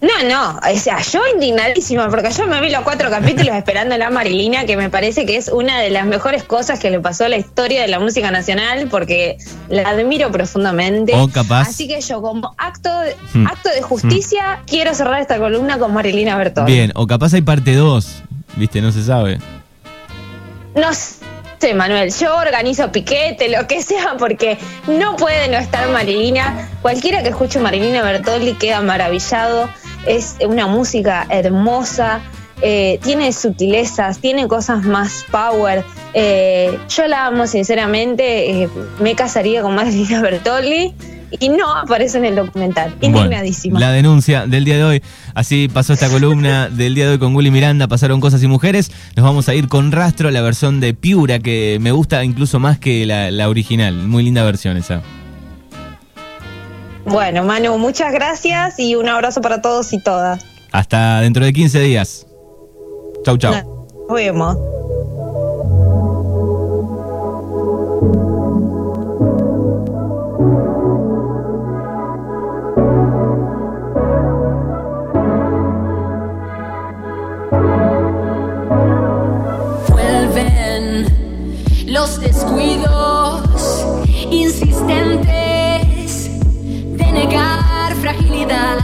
No, 0.00 0.10
no, 0.28 0.60
o 0.60 0.78
sea, 0.78 1.00
yo 1.02 1.20
indignadísima, 1.34 2.08
porque 2.08 2.30
yo 2.30 2.46
me 2.46 2.60
vi 2.60 2.70
los 2.70 2.82
cuatro 2.82 3.10
capítulos 3.10 3.56
esperando 3.56 3.96
a 3.96 3.98
la 3.98 4.10
Marilina, 4.10 4.64
que 4.64 4.76
me 4.76 4.90
parece 4.90 5.26
que 5.26 5.36
es 5.36 5.48
una 5.48 5.80
de 5.80 5.90
las 5.90 6.06
mejores 6.06 6.44
cosas 6.44 6.78
que 6.78 6.88
le 6.90 7.00
pasó 7.00 7.24
a 7.24 7.28
la 7.28 7.36
historia 7.36 7.82
de 7.82 7.88
la 7.88 7.98
música 7.98 8.30
nacional, 8.30 8.86
porque 8.88 9.38
la 9.68 9.88
admiro 9.88 10.30
profundamente. 10.30 11.14
O 11.16 11.26
capaz- 11.26 11.62
Así 11.68 11.88
que 11.88 12.00
yo, 12.00 12.22
como 12.22 12.54
acto 12.58 12.96
de, 13.00 13.16
Hmm. 13.34 13.46
acto 13.48 13.70
de 13.70 13.82
justicia, 13.82 14.60
quiero 14.68 14.94
cerrar 14.94 15.20
esta 15.20 15.36
columna 15.38 15.78
con 15.80 15.92
Marilina 15.92 16.36
Bertoldi. 16.36 16.72
Bien, 16.72 16.92
o 16.94 17.06
capaz 17.08 17.34
hay 17.34 17.42
parte 17.42 17.74
2, 17.74 18.22
viste, 18.54 18.80
no 18.80 18.92
se 18.92 19.02
sabe. 19.02 19.38
No 20.76 20.92
sé, 20.94 21.74
Manuel, 21.74 22.12
yo 22.14 22.36
organizo 22.36 22.92
piquete, 22.92 23.48
lo 23.48 23.66
que 23.66 23.82
sea, 23.82 24.14
porque 24.16 24.58
no 24.86 25.16
puede 25.16 25.48
no 25.48 25.56
estar 25.58 25.88
Marilina. 25.88 26.68
Cualquiera 26.82 27.24
que 27.24 27.30
escuche 27.30 27.58
Marilina 27.58 28.02
Bertoldi 28.02 28.54
queda 28.54 28.80
maravillado. 28.80 29.68
Es 30.06 30.36
una 30.46 30.66
música 30.66 31.26
hermosa, 31.28 32.20
eh, 32.62 32.98
tiene 33.02 33.32
sutilezas, 33.32 34.18
tiene 34.18 34.48
cosas 34.48 34.84
más 34.84 35.24
power. 35.30 35.84
Eh, 36.14 36.78
yo 36.88 37.06
la 37.06 37.26
amo, 37.26 37.46
sinceramente. 37.46 38.62
eh, 38.62 38.68
me 39.00 39.14
casaría 39.14 39.62
con 39.62 39.74
Marilina 39.74 40.20
Bertoldi 40.22 40.94
y 41.40 41.48
no 41.50 41.70
aparece 41.74 42.16
en 42.18 42.24
el 42.24 42.36
documental. 42.36 42.94
Bueno, 43.00 43.18
Indignadísima. 43.18 43.78
la 43.78 43.92
denuncia 43.92 44.46
del 44.46 44.64
día 44.64 44.76
de 44.78 44.84
hoy. 44.84 45.02
Así 45.34 45.68
pasó 45.68 45.92
esta 45.92 46.08
columna 46.08 46.68
del 46.72 46.94
día 46.94 47.04
de 47.04 47.12
hoy 47.12 47.18
con 47.18 47.36
Willy 47.36 47.50
Miranda. 47.50 47.86
Pasaron 47.86 48.18
cosas 48.20 48.42
y 48.42 48.46
mujeres. 48.48 48.90
Nos 49.14 49.24
vamos 49.24 49.48
a 49.48 49.54
ir 49.54 49.68
con 49.68 49.92
Rastro, 49.92 50.30
la 50.30 50.40
versión 50.40 50.80
de 50.80 50.94
Piura, 50.94 51.38
que 51.38 51.76
me 51.82 51.92
gusta 51.92 52.24
incluso 52.24 52.58
más 52.58 52.78
que 52.78 53.04
la, 53.04 53.30
la 53.30 53.48
original. 53.50 53.94
Muy 53.94 54.22
linda 54.24 54.42
versión 54.42 54.76
esa. 54.78 55.02
Bueno, 57.04 57.44
Manu, 57.44 57.78
muchas 57.78 58.12
gracias 58.12 58.78
y 58.78 58.94
un 58.94 59.08
abrazo 59.08 59.40
para 59.40 59.62
todos 59.62 59.92
y 59.92 60.02
todas. 60.02 60.44
Hasta 60.72 61.20
dentro 61.20 61.44
de 61.44 61.52
15 61.52 61.80
días. 61.80 62.26
Chau, 63.24 63.38
chau. 63.38 63.54
Nos 64.08 64.14
vemos. 64.14 64.56
Vuelven 79.88 81.06
los 81.86 82.20
descuidos 82.20 83.86
insistentes 84.30 85.47
fragilidad. 88.08 88.78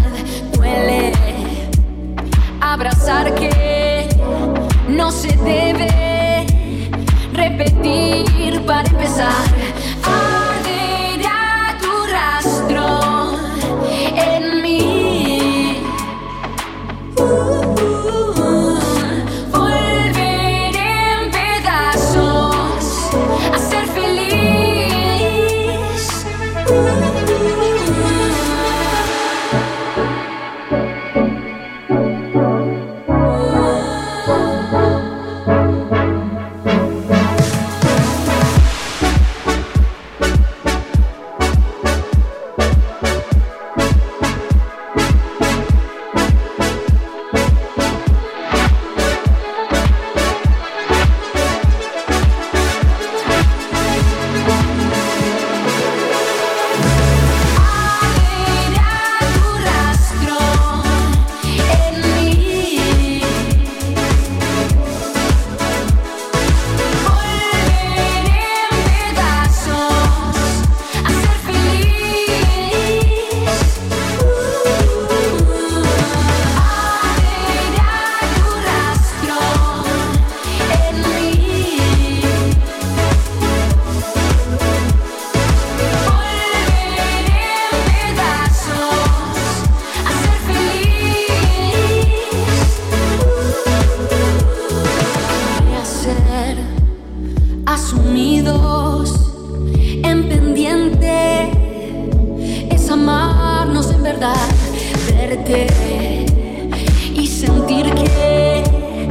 Duele 0.52 1.12
abrazar 2.60 3.34
que 3.34 4.06
no 4.88 5.10
se 5.10 5.28
debe 5.38 6.46
repetir 7.32 8.60
para 8.66 8.88
empezar. 8.88 9.53